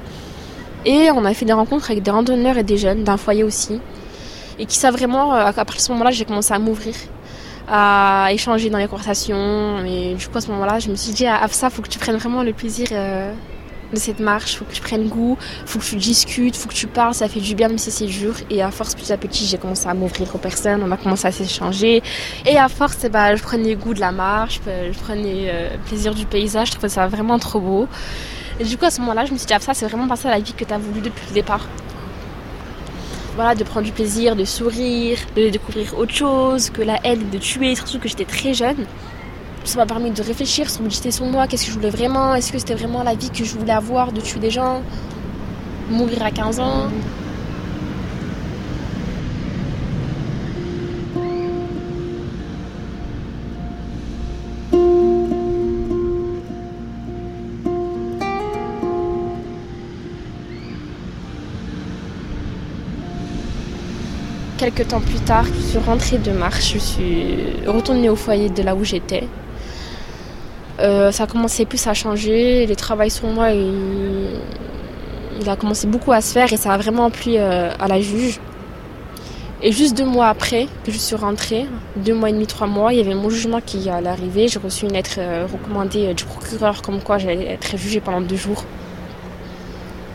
Et 0.84 1.10
on 1.10 1.24
a 1.24 1.34
fait 1.34 1.44
des 1.44 1.52
rencontres 1.52 1.90
avec 1.90 2.02
des 2.02 2.10
randonneurs 2.10 2.56
et 2.56 2.62
des 2.62 2.78
jeunes, 2.78 3.02
d'un 3.02 3.16
foyer 3.16 3.42
aussi. 3.42 3.80
Et 4.58 4.66
qui 4.66 4.76
savent 4.76 4.94
vraiment, 4.94 5.34
euh, 5.34 5.46
à 5.46 5.52
partir 5.52 5.76
de 5.76 5.80
ce 5.80 5.92
moment-là, 5.92 6.12
j'ai 6.12 6.24
commencé 6.24 6.54
à 6.54 6.58
m'ouvrir 6.58 6.94
à 7.68 8.28
échanger 8.30 8.70
dans 8.70 8.78
les 8.78 8.86
conversations. 8.86 9.84
Et 9.84 10.14
du 10.14 10.28
coup, 10.28 10.38
à 10.38 10.40
ce 10.40 10.50
moment-là, 10.52 10.78
je 10.78 10.88
me 10.88 10.94
suis 10.94 11.12
dit, 11.12 11.26
à 11.26 11.42
Afsa, 11.42 11.70
faut 11.70 11.82
que 11.82 11.88
tu 11.88 11.98
prennes 11.98 12.16
vraiment 12.16 12.42
le 12.42 12.52
plaisir 12.52 12.88
euh, 12.92 13.32
de 13.92 13.99
cette 13.99 14.20
marche, 14.20 14.57
faut 14.57 14.64
que 14.64 14.72
tu 14.72 14.81
prennes 14.81 15.09
goût, 15.09 15.37
faut 15.64 15.79
que 15.79 15.85
tu 15.85 15.96
discutes, 15.96 16.57
faut 16.57 16.68
que 16.68 16.75
tu 16.75 16.87
parles, 16.87 17.14
ça 17.14 17.29
fait 17.29 17.40
du 17.40 17.55
bien 17.55 17.68
même 17.68 17.79
si 17.79 17.90
c'est 17.90 18.07
dur. 18.07 18.35
Et 18.51 18.62
à 18.62 18.70
force, 18.70 18.94
petit 18.94 19.12
à 19.12 19.16
petit, 19.16 19.46
j'ai 19.46 19.59
commencé 19.59 19.87
à 19.88 19.94
m'ouvrir 19.94 20.35
aux 20.35 20.38
personnes, 20.38 20.83
on 20.83 20.90
a 20.90 20.96
commencé 20.96 21.27
à 21.27 21.33
s'échanger. 21.33 22.03
Et 22.46 22.59
à 22.59 22.68
force, 22.68 22.99
eh 23.05 23.09
ben, 23.09 23.37
je 23.37 23.42
prenais 23.42 23.75
goût 23.75 23.94
de 23.94 24.01
la 24.01 24.12
marche, 24.12 24.61
je 24.66 24.99
prenais 24.99 25.49
euh, 25.49 25.77
plaisir 25.87 26.14
du 26.14 26.27
paysage, 26.27 26.68
je 26.68 26.72
trouvais 26.72 26.88
ça 26.88 27.07
vraiment 27.07 27.38
trop 27.38 27.61
beau. 27.61 27.88
Et 28.59 28.64
du 28.64 28.79
coup, 28.79 28.87
à 28.87 28.90
ce 28.90 29.01
moment-là, 29.01 29.25
je 29.27 29.33
me 29.33 29.38
suis 29.38 29.46
dit, 29.46 29.55
Afsa, 29.55 29.75
c'est 29.75 29.87
vraiment 29.87 30.09
pas 30.09 30.16
ça 30.16 30.31
la 30.31 30.40
vie 30.40 30.53
que 30.53 30.64
tu 30.64 30.72
as 30.72 30.79
voulu 30.79 31.01
depuis 31.01 31.27
le 31.29 31.35
départ 31.35 31.66
voilà, 33.37 33.55
de 33.55 33.64
prendre 33.64 33.85
du 33.85 33.92
plaisir, 33.92 34.35
de 34.35 34.44
sourire, 34.44 35.18
de 35.37 35.51
découvrir 35.51 35.96
autre 35.99 36.14
chose 36.14 36.70
que 36.70 36.81
la 36.81 36.99
haine, 37.05 37.29
de 37.31 37.38
tuer, 37.38 37.75
surtout 37.75 37.99
que 37.99 38.09
j'étais 38.09 38.25
très 38.25 38.55
jeune. 38.55 38.87
Ça 39.66 39.79
m'a 39.79 39.87
permis 39.87 40.12
de 40.12 40.22
réfléchir, 40.22 40.68
de 40.68 40.83
méditer 40.83 41.11
sur 41.11 41.24
moi, 41.24 41.48
qu'est-ce 41.48 41.66
que 41.66 41.72
je 41.72 41.76
voulais 41.76 41.90
vraiment, 41.90 42.37
est-ce 42.37 42.52
que 42.52 42.59
c'était 42.59 42.76
vraiment 42.76 43.02
la 43.02 43.14
vie 43.14 43.31
que 43.31 43.44
je 43.44 43.59
voulais 43.59 43.72
avoir, 43.72 44.12
de 44.12 44.20
tuer 44.20 44.38
des 44.38 44.50
gens, 44.50 44.81
mourir 45.90 46.22
à 46.22 46.31
15 46.31 46.61
ans. 46.61 46.88
quelques 64.70 64.88
temps 64.88 65.00
plus 65.00 65.20
tard, 65.20 65.44
je 65.44 65.61
suis 65.61 65.79
rentrée 65.79 66.18
de 66.18 66.33
marche, 66.33 66.72
je 66.74 66.79
suis 66.79 67.37
retournée 67.66 68.09
au 68.09 68.16
foyer 68.16 68.48
de 68.48 68.62
là 68.62 68.74
où 68.74 68.85
j'étais. 68.85 69.29
Euh, 70.78 71.10
ça 71.10 71.24
a 71.24 71.26
commencé 71.26 71.64
plus 71.64 71.86
à 71.86 71.94
changer, 71.94 72.66
le 72.66 72.76
travail 72.76 73.10
sur 73.10 73.28
moi, 73.28 73.50
il, 73.50 74.28
a 75.48 75.56
commencé 75.56 75.86
beaucoup 75.86 76.12
à 76.12 76.20
se 76.20 76.32
faire 76.32 76.52
et 76.52 76.56
ça 76.56 76.72
a 76.72 76.76
vraiment 76.76 77.10
plu 77.10 77.32
euh, 77.36 77.70
à 77.78 77.88
la 77.88 78.00
juge. 78.00 78.40
Et 79.62 79.72
juste 79.72 79.96
deux 79.96 80.04
mois 80.04 80.28
après 80.28 80.68
que 80.84 80.92
je 80.92 80.98
suis 80.98 81.16
rentrée, 81.16 81.66
deux 81.96 82.12
mois 82.12 82.28
et 82.28 82.32
demi, 82.32 82.46
trois 82.46 82.66
mois, 82.66 82.92
il 82.92 82.98
y 82.98 83.00
avait 83.00 83.14
mon 83.14 83.30
jugement 83.30 83.60
qui 83.64 83.88
allait 83.88 84.10
arriver. 84.10 84.48
J'ai 84.48 84.58
reçu 84.58 84.84
une 84.84 84.92
lettre 84.92 85.16
euh, 85.18 85.46
recommandée 85.50 86.12
du 86.12 86.24
procureur 86.24 86.82
comme 86.82 87.00
quoi 87.00 87.16
j'allais 87.16 87.46
être 87.46 87.76
jugée 87.78 88.00
pendant 88.00 88.20
deux 88.20 88.36
jours. 88.36 88.64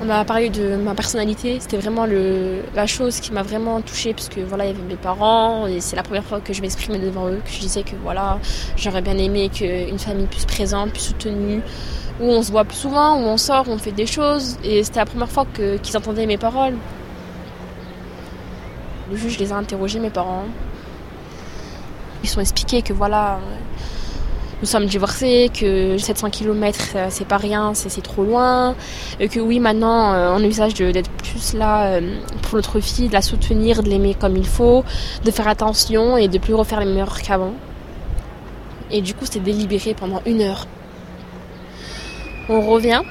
On 0.04 0.10
a 0.10 0.26
parlé 0.26 0.50
de 0.50 0.78
ma 0.78 0.96
personnalité, 0.96 1.60
c'était 1.60 1.78
vraiment 1.78 2.08
le, 2.08 2.64
la 2.74 2.88
chose 2.88 3.20
qui 3.20 3.32
m'a 3.32 3.44
vraiment 3.44 3.82
touchée 3.82 4.16
parce 4.16 4.30
que 4.30 4.40
voilà, 4.40 4.66
il 4.66 4.70
y 4.70 4.74
avait 4.74 4.82
mes 4.82 4.96
parents 4.96 5.68
et 5.68 5.80
c'est 5.80 5.96
la 5.96 6.02
première 6.02 6.24
fois 6.24 6.42
que 6.42 6.54
je 6.54 6.62
m'exprimais 6.64 6.98
devant 6.98 7.28
eux, 7.28 7.40
que 7.46 7.52
je 7.52 7.60
disais 7.60 7.84
que 7.84 7.96
voilà, 8.02 8.40
j'aurais 8.78 9.04
bien 9.04 9.16
aimé 9.20 9.50
qu'une 9.54 10.00
famille 10.00 10.26
plus 10.26 10.46
présente, 10.46 10.90
plus 10.90 11.02
soutenue, 11.02 11.62
où 12.20 12.26
on 12.26 12.42
se 12.42 12.52
voit 12.52 12.64
plus 12.64 12.78
souvent, 12.78 13.16
où 13.16 13.26
on 13.26 13.38
sort, 13.38 13.70
où 13.70 13.74
on 13.74 13.78
fait 13.78 13.92
des 13.92 14.08
choses 14.08 14.58
et 14.64 14.84
c'était 14.84 15.02
la 15.02 15.06
première 15.06 15.30
fois 15.30 15.46
qu'ils 15.54 15.96
entendaient 15.96 16.26
mes 16.26 16.40
paroles. 16.40 16.78
Le 19.12 19.18
juge 19.18 19.38
les 19.38 19.54
a 19.54 19.58
interrogés, 19.58 20.00
mes 20.00 20.10
parents. 20.10 20.46
Ils 22.24 22.30
sont 22.30 22.42
expliqués 22.42 22.82
que 22.82 22.94
voilà, 22.94 23.40
nous 24.62 24.68
sommes 24.68 24.86
divorcés, 24.86 25.50
que 25.54 25.98
700 25.98 26.30
km 26.30 26.98
c'est 27.10 27.28
pas 27.28 27.38
rien, 27.38 27.74
c'est 27.74 28.02
trop 28.02 28.24
loin, 28.24 28.76
et 29.20 29.28
que 29.28 29.40
oui 29.40 29.60
maintenant 29.60 30.14
euh, 30.14 30.36
on 30.38 30.44
envisage 30.44 30.76
d'être 30.76 31.10
plus 31.10 31.54
là 31.54 31.86
euh, 31.86 32.16
pour 32.44 32.56
notre 32.56 32.80
fille, 32.80 33.08
de 33.08 33.14
la 33.14 33.22
soutenir, 33.22 33.84
de 33.84 33.90
l'aimer 33.90 34.14
comme 34.14 34.38
il 34.38 34.48
faut, 34.48 34.84
de 35.26 35.32
faire 35.32 35.48
attention 35.48 36.18
et 36.18 36.28
de 36.28 36.38
plus 36.38 36.54
refaire 36.54 36.80
les 36.80 36.86
meilleurs 36.86 37.22
qu'avant. 37.22 37.54
Et 38.92 39.02
du 39.02 39.14
coup, 39.14 39.26
c'était 39.26 39.40
délibéré 39.40 39.94
pendant 39.94 40.22
une 40.26 40.42
heure. 40.42 40.68
On 42.50 42.60
revient. 42.62 43.02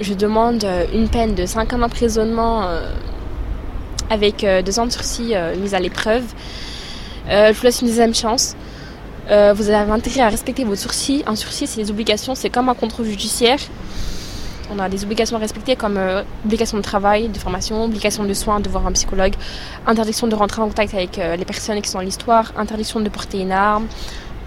Je 0.00 0.14
demande 0.14 0.62
euh, 0.64 0.84
une 0.92 1.08
peine 1.08 1.34
de 1.34 1.46
5 1.46 1.72
ans 1.72 1.78
d'emprisonnement 1.78 2.64
euh, 2.64 2.90
avec 4.10 4.44
euh, 4.44 4.62
deux 4.62 4.78
ans 4.78 4.86
de 4.86 4.92
sursis 4.92 5.34
mis 5.60 5.74
à 5.74 5.80
l'épreuve. 5.80 6.24
je 7.28 7.52
vous 7.52 7.62
laisse 7.62 7.80
une 7.80 7.88
deuxième 7.88 8.14
chance. 8.14 8.54
Vous 9.28 9.70
avez 9.70 9.90
intérêt 9.90 10.20
à 10.20 10.28
respecter 10.28 10.64
votre 10.64 10.80
sursis. 10.80 11.22
Un 11.26 11.36
sursis, 11.36 11.66
c'est 11.66 11.82
des 11.82 11.90
obligations, 11.90 12.34
c'est 12.34 12.50
comme 12.50 12.68
un 12.68 12.74
contrôle 12.74 13.06
judiciaire. 13.06 13.58
On 14.70 14.78
a 14.78 14.88
des 14.88 15.02
obligations 15.04 15.36
à 15.36 15.40
respecter 15.40 15.76
comme 15.76 15.96
euh, 15.96 16.22
obligation 16.44 16.76
de 16.76 16.82
travail, 16.82 17.28
de 17.28 17.38
formation, 17.38 17.84
obligation 17.84 18.24
de 18.24 18.34
soins, 18.34 18.60
de 18.60 18.68
voir 18.68 18.86
un 18.86 18.92
psychologue, 18.92 19.32
interdiction 19.86 20.26
de 20.26 20.34
rentrer 20.34 20.60
en 20.60 20.68
contact 20.68 20.92
avec 20.92 21.18
euh, 21.18 21.36
les 21.36 21.46
personnes 21.46 21.80
qui 21.80 21.88
sont 21.88 21.98
dans 21.98 22.04
l'histoire, 22.04 22.52
interdiction 22.56 23.00
de 23.00 23.08
porter 23.08 23.40
une 23.40 23.52
arme, 23.52 23.86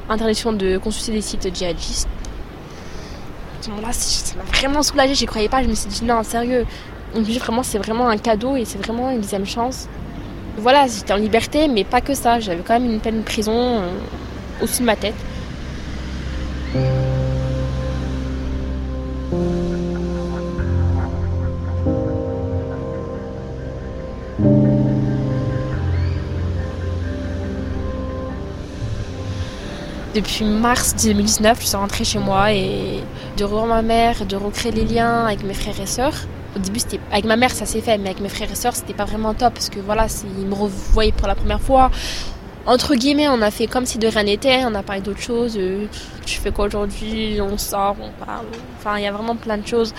interdiction 0.09 0.53
de 0.53 0.77
consulter 0.77 1.13
des 1.13 1.21
sites 1.21 1.49
djihadistes. 1.53 2.07
Là, 3.81 3.91
ça 3.93 4.35
m'a 4.35 4.43
vraiment 4.43 4.83
soulagée, 4.83 5.15
j'y 5.15 5.25
croyais 5.25 5.49
pas, 5.49 5.63
je 5.63 5.67
me 5.67 5.75
suis 5.75 5.89
dit 5.89 6.05
non, 6.05 6.23
sérieux. 6.23 6.65
Donc, 7.15 7.25
vraiment, 7.25 7.63
c'est 7.63 7.77
vraiment 7.77 8.07
un 8.07 8.17
cadeau 8.17 8.55
et 8.55 8.65
c'est 8.65 8.77
vraiment 8.77 9.09
une 9.09 9.21
deuxième 9.21 9.45
chance. 9.45 9.87
Voilà, 10.57 10.85
j'étais 10.87 11.13
en 11.13 11.17
liberté, 11.17 11.67
mais 11.67 11.83
pas 11.83 12.01
que 12.01 12.13
ça, 12.13 12.39
j'avais 12.39 12.61
quand 12.61 12.73
même 12.79 12.91
une 12.91 12.99
peine 12.99 13.19
de 13.19 13.23
prison 13.23 13.53
euh, 13.55 13.89
au-dessus 14.61 14.81
de 14.81 14.85
ma 14.85 14.95
tête. 14.95 15.15
Depuis 30.13 30.43
mars 30.43 30.93
2019, 31.01 31.61
je 31.61 31.67
suis 31.67 31.77
rentrée 31.77 32.03
chez 32.03 32.19
moi 32.19 32.51
et 32.51 32.99
de 33.37 33.43
revoir 33.45 33.65
ma 33.65 33.81
mère, 33.81 34.25
de 34.25 34.35
recréer 34.35 34.73
les 34.73 34.83
liens 34.83 35.25
avec 35.25 35.43
mes 35.43 35.53
frères 35.53 35.79
et 35.79 35.85
sœurs. 35.85 36.27
Au 36.53 36.59
début, 36.59 36.79
c'était 36.79 36.99
avec 37.13 37.23
ma 37.23 37.37
mère, 37.37 37.51
ça 37.51 37.65
s'est 37.65 37.79
fait, 37.79 37.97
mais 37.97 38.09
avec 38.09 38.19
mes 38.19 38.27
frères 38.27 38.51
et 38.51 38.55
sœurs, 38.55 38.75
c'était 38.75 38.93
pas 38.93 39.05
vraiment 39.05 39.33
top 39.33 39.53
parce 39.53 39.69
que 39.69 39.79
voilà, 39.79 40.07
ils 40.37 40.45
me 40.45 40.53
revoyaient 40.53 41.13
pour 41.13 41.29
la 41.29 41.35
première 41.35 41.61
fois. 41.61 41.91
Entre 42.67 42.93
guillemets, 42.93 43.27
on 43.27 43.41
a 43.41 43.49
fait 43.49 43.65
comme 43.65 43.85
si 43.87 43.97
de 43.97 44.07
rien 44.07 44.23
n'était, 44.23 44.63
on 44.65 44.75
a 44.75 44.83
parlé 44.83 45.01
d'autres 45.01 45.21
choses. 45.21 45.57
Euh, 45.57 45.87
tu 46.25 46.39
fais 46.39 46.51
quoi 46.51 46.65
aujourd'hui 46.65 47.39
On 47.41 47.57
sort, 47.57 47.95
on 47.99 48.11
parle. 48.23 48.45
Enfin, 48.77 48.97
il 48.97 49.03
y 49.03 49.07
a 49.07 49.11
vraiment 49.11 49.35
plein 49.35 49.57
de 49.57 49.65
choses. 49.65 49.93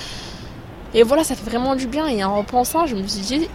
Et 0.95 1.03
voilà, 1.03 1.25
ça 1.25 1.35
fait 1.35 1.51
vraiment 1.51 1.75
du 1.75 1.89
bien. 1.89 2.07
Et 2.07 2.23
en 2.23 2.37
repensant, 2.37 2.87
je 2.87 2.95
me 2.95 3.07
suis 3.07 3.23
dit, 3.23 3.49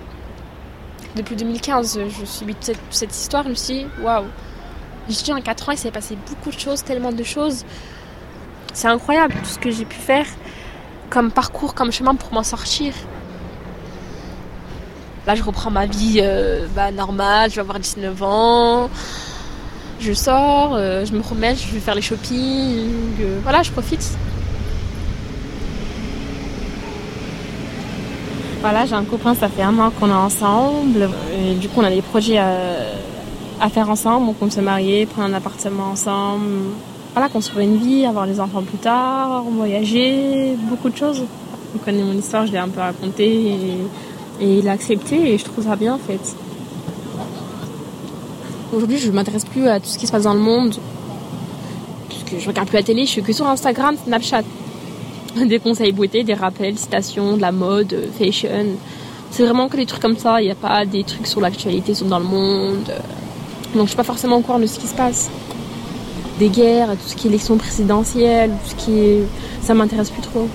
depuis 1.16 1.36
2015, 1.38 2.00
je 2.10 2.26
suis 2.26 2.56
cette, 2.60 2.80
cette 2.90 3.16
histoire, 3.16 3.44
je 3.44 3.50
me 3.50 3.56
suis 3.56 3.74
dit, 3.76 3.86
waouh, 4.02 4.26
je 5.10 5.24
dis 5.24 5.32
en 5.32 5.40
4 5.40 5.70
ans, 5.70 5.72
il 5.72 5.78
s'est 5.78 5.92
passé 5.92 6.18
beaucoup 6.28 6.50
de 6.50 6.60
choses, 6.60 6.84
tellement 6.84 7.14
de 7.14 7.24
choses. 7.24 7.64
C'est 8.74 8.90
incroyable 8.90 9.34
tout 9.36 9.50
ce 9.50 9.58
que 9.60 9.72
j'ai 9.72 9.86
pu 9.86 9.96
faire 9.96 10.26
comme 11.10 11.32
parcours, 11.32 11.74
comme 11.74 11.92
chemin 11.92 12.16
pour 12.16 12.34
m'en 12.34 12.44
sortir. 12.44 12.94
Là, 15.28 15.36
je 15.36 15.44
reprends 15.44 15.70
ma 15.70 15.86
vie 15.86 16.22
euh, 16.22 16.68
bah, 16.74 16.90
normale, 16.90 17.50
je 17.50 17.56
vais 17.56 17.62
avoir 17.62 17.82
19 17.82 18.24
ans. 18.24 18.90
Je 20.00 20.14
sors, 20.14 20.74
euh, 20.74 21.04
je 21.04 21.12
me 21.12 21.22
remets, 21.22 21.54
je 21.54 21.68
vais 21.74 21.82
faire 21.82 21.96
les 21.96 22.02
shopping. 22.02 22.88
Euh, 23.20 23.40
voilà, 23.44 23.62
je 23.62 23.70
profite. 23.72 24.18
Voilà, 28.62 28.86
j'ai 28.86 28.94
un 28.94 29.04
copain, 29.04 29.36
ça 29.36 29.50
fait 29.50 29.64
un 29.64 29.78
an 29.80 29.92
qu'on 30.00 30.08
est 30.08 30.14
ensemble. 30.14 31.10
Et 31.38 31.56
du 31.56 31.68
coup, 31.68 31.82
on 31.82 31.84
a 31.84 31.90
des 31.90 32.02
projets 32.02 32.38
à 32.38 33.70
faire 33.70 33.90
ensemble. 33.90 34.30
On 34.30 34.34
compte 34.34 34.54
se 34.54 34.62
marier, 34.62 35.06
prendre 35.08 35.28
un 35.28 35.34
appartement 35.34 35.90
ensemble. 35.92 36.46
Voilà, 37.12 37.28
construire 37.28 37.68
une 37.68 37.76
vie, 37.76 38.06
avoir 38.06 38.28
des 38.28 38.40
enfants 38.40 38.64
plus 38.64 38.78
tard, 38.78 39.44
voyager, 39.44 40.56
beaucoup 40.70 40.90
de 40.90 40.96
choses. 40.96 41.26
Il 41.76 41.82
connaît 41.82 42.04
mon 42.04 42.14
histoire, 42.14 42.48
je 42.48 42.54
l'ai 42.54 42.60
un 42.60 42.70
peu 42.70 42.80
racontée 42.80 43.78
il 44.40 44.68
a 44.68 44.72
accepté 44.72 45.34
et 45.34 45.38
je 45.38 45.46
trouve 45.46 45.64
ça 45.64 45.76
bien 45.76 45.96
en 45.96 45.98
fait. 45.98 46.36
Aujourd'hui, 48.74 48.98
je 48.98 49.10
m'intéresse 49.12 49.46
plus 49.46 49.68
à 49.68 49.80
tout 49.80 49.88
ce 49.88 49.98
qui 49.98 50.08
se 50.08 50.12
passe 50.12 50.24
dans 50.24 50.34
le 50.34 50.42
monde. 50.42 50.76
Puisque 52.10 52.44
je 52.44 52.48
regarde 52.48 52.68
plus 52.68 52.76
la 52.76 52.84
télé, 52.84 53.06
je 53.06 53.12
suis 53.12 53.24
que 53.24 53.32
sur 53.32 53.48
Instagram, 53.48 53.96
Snapchat. 54.04 54.44
Des 55.48 55.60
conseils 55.60 55.92
beauté, 55.92 56.24
des 56.24 56.34
rappels, 56.34 56.78
citations, 56.78 57.38
de 57.38 57.42
la 57.42 57.52
mode, 57.52 58.10
fashion. 58.18 58.66
C'est 59.30 59.44
vraiment 59.44 59.68
que 59.70 59.78
des 59.78 59.86
trucs 59.86 60.02
comme 60.02 60.18
ça. 60.18 60.42
Il 60.42 60.46
n'y 60.46 60.52
a 60.52 60.56
pas 60.56 60.86
des 60.86 61.04
trucs 61.04 61.28
sur 61.28 61.42
l'actualité, 61.42 61.94
sur 61.94 62.08
dans 62.08 62.20
le 62.20 62.26
monde. 62.26 62.92
Donc 63.76 63.84
je 63.84 63.90
suis 63.90 63.98
pas 63.98 64.04
forcément 64.04 64.38
au 64.38 64.42
courant 64.42 64.60
de 64.60 64.66
ce 64.66 64.80
qui 64.80 64.88
se 64.88 64.96
passe. 64.96 65.30
Des 66.40 66.50
guerres, 66.50 66.90
tout 66.92 67.08
ce 67.08 67.16
qui 67.16 67.28
est 67.28 67.30
élection 67.30 67.58
présidentielle, 67.58 68.50
tout 68.50 68.72
ce 68.72 68.86
qui 68.86 69.00
est... 69.00 69.24
Ça 69.62 69.74
m'intéresse 69.74 70.10
plus 70.10 70.22
trop. 70.22 70.48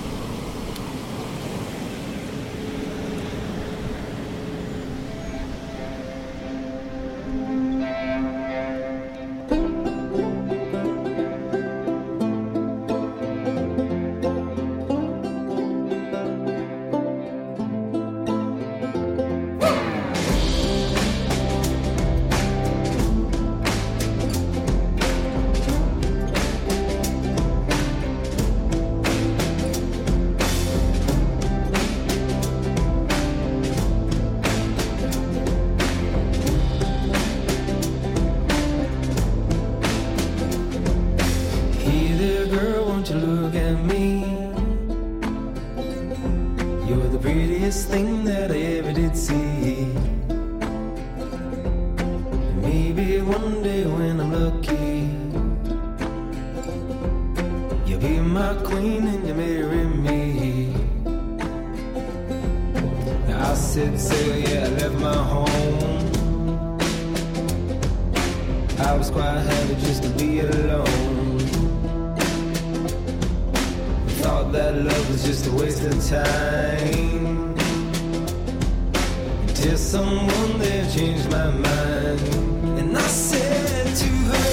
I 63.53 63.55
set 63.55 63.99
sail, 63.99 64.35
yeah, 64.39 64.65
I 64.65 64.69
left 64.69 64.95
my 64.95 65.13
home. 65.13 66.09
I 68.79 68.97
was 68.97 69.11
quite 69.11 69.37
happy 69.37 69.75
just 69.75 70.01
to 70.01 70.09
be 70.09 70.39
alone. 70.39 71.37
Thought 74.21 74.53
that 74.53 74.75
love 74.75 75.07
was 75.07 75.23
just 75.23 75.45
a 75.45 75.51
waste 75.51 75.83
of 75.83 75.93
time. 76.03 77.55
Till 79.53 79.77
someone 79.77 80.57
there 80.57 80.89
changed 80.89 81.29
my 81.29 81.51
mind, 81.51 82.21
and 82.79 82.97
I 82.97 83.01
said 83.01 83.95
to 83.95 84.09
her. 84.31 84.52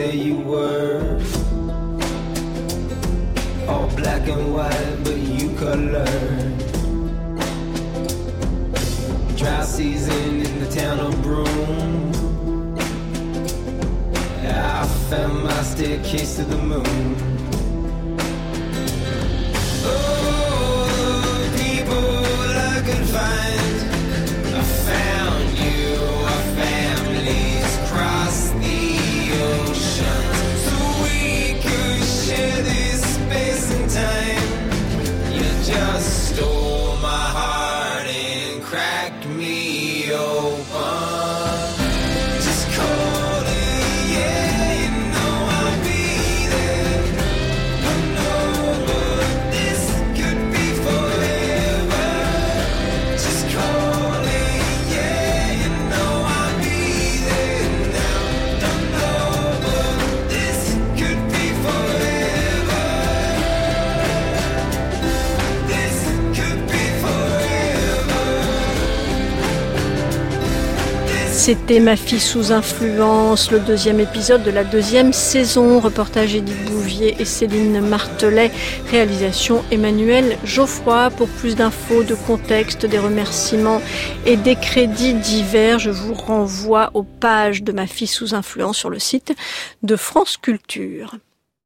there 0.00 0.14
you 0.14 0.36
were. 0.52 1.20
All 3.68 3.86
black 4.00 4.26
and 4.28 4.54
white, 4.54 4.96
but 5.04 5.18
you 5.18 5.46
colored. 5.56 6.58
Dry 9.36 9.62
season 9.64 10.40
in 10.46 10.54
the 10.64 10.70
town 10.80 11.00
of 11.00 11.22
Broome. 11.22 12.74
I 14.42 14.86
found 15.10 15.44
my 15.44 15.62
staircase 15.62 16.36
to 16.36 16.44
the 16.44 16.56
moon. 16.56 17.29
C'était 71.50 71.80
Ma 71.80 71.96
fille 71.96 72.20
sous 72.20 72.52
influence, 72.52 73.50
le 73.50 73.58
deuxième 73.58 73.98
épisode 73.98 74.44
de 74.44 74.52
la 74.52 74.62
deuxième 74.62 75.12
saison. 75.12 75.80
Reportage 75.80 76.36
Edith 76.36 76.64
Bouvier 76.66 77.16
et 77.18 77.24
Céline 77.24 77.80
Martelet. 77.80 78.52
Réalisation 78.88 79.64
Emmanuel 79.72 80.38
Geoffroy. 80.44 81.10
Pour 81.10 81.26
plus 81.26 81.56
d'infos, 81.56 82.04
de 82.04 82.14
contexte, 82.14 82.86
des 82.86 83.00
remerciements 83.00 83.82
et 84.26 84.36
des 84.36 84.54
crédits 84.54 85.14
divers, 85.14 85.80
je 85.80 85.90
vous 85.90 86.14
renvoie 86.14 86.92
aux 86.94 87.02
pages 87.02 87.64
de 87.64 87.72
Ma 87.72 87.88
fille 87.88 88.06
sous 88.06 88.32
influence 88.36 88.76
sur 88.76 88.88
le 88.88 89.00
site 89.00 89.34
de 89.82 89.96
France 89.96 90.36
Culture. 90.36 91.16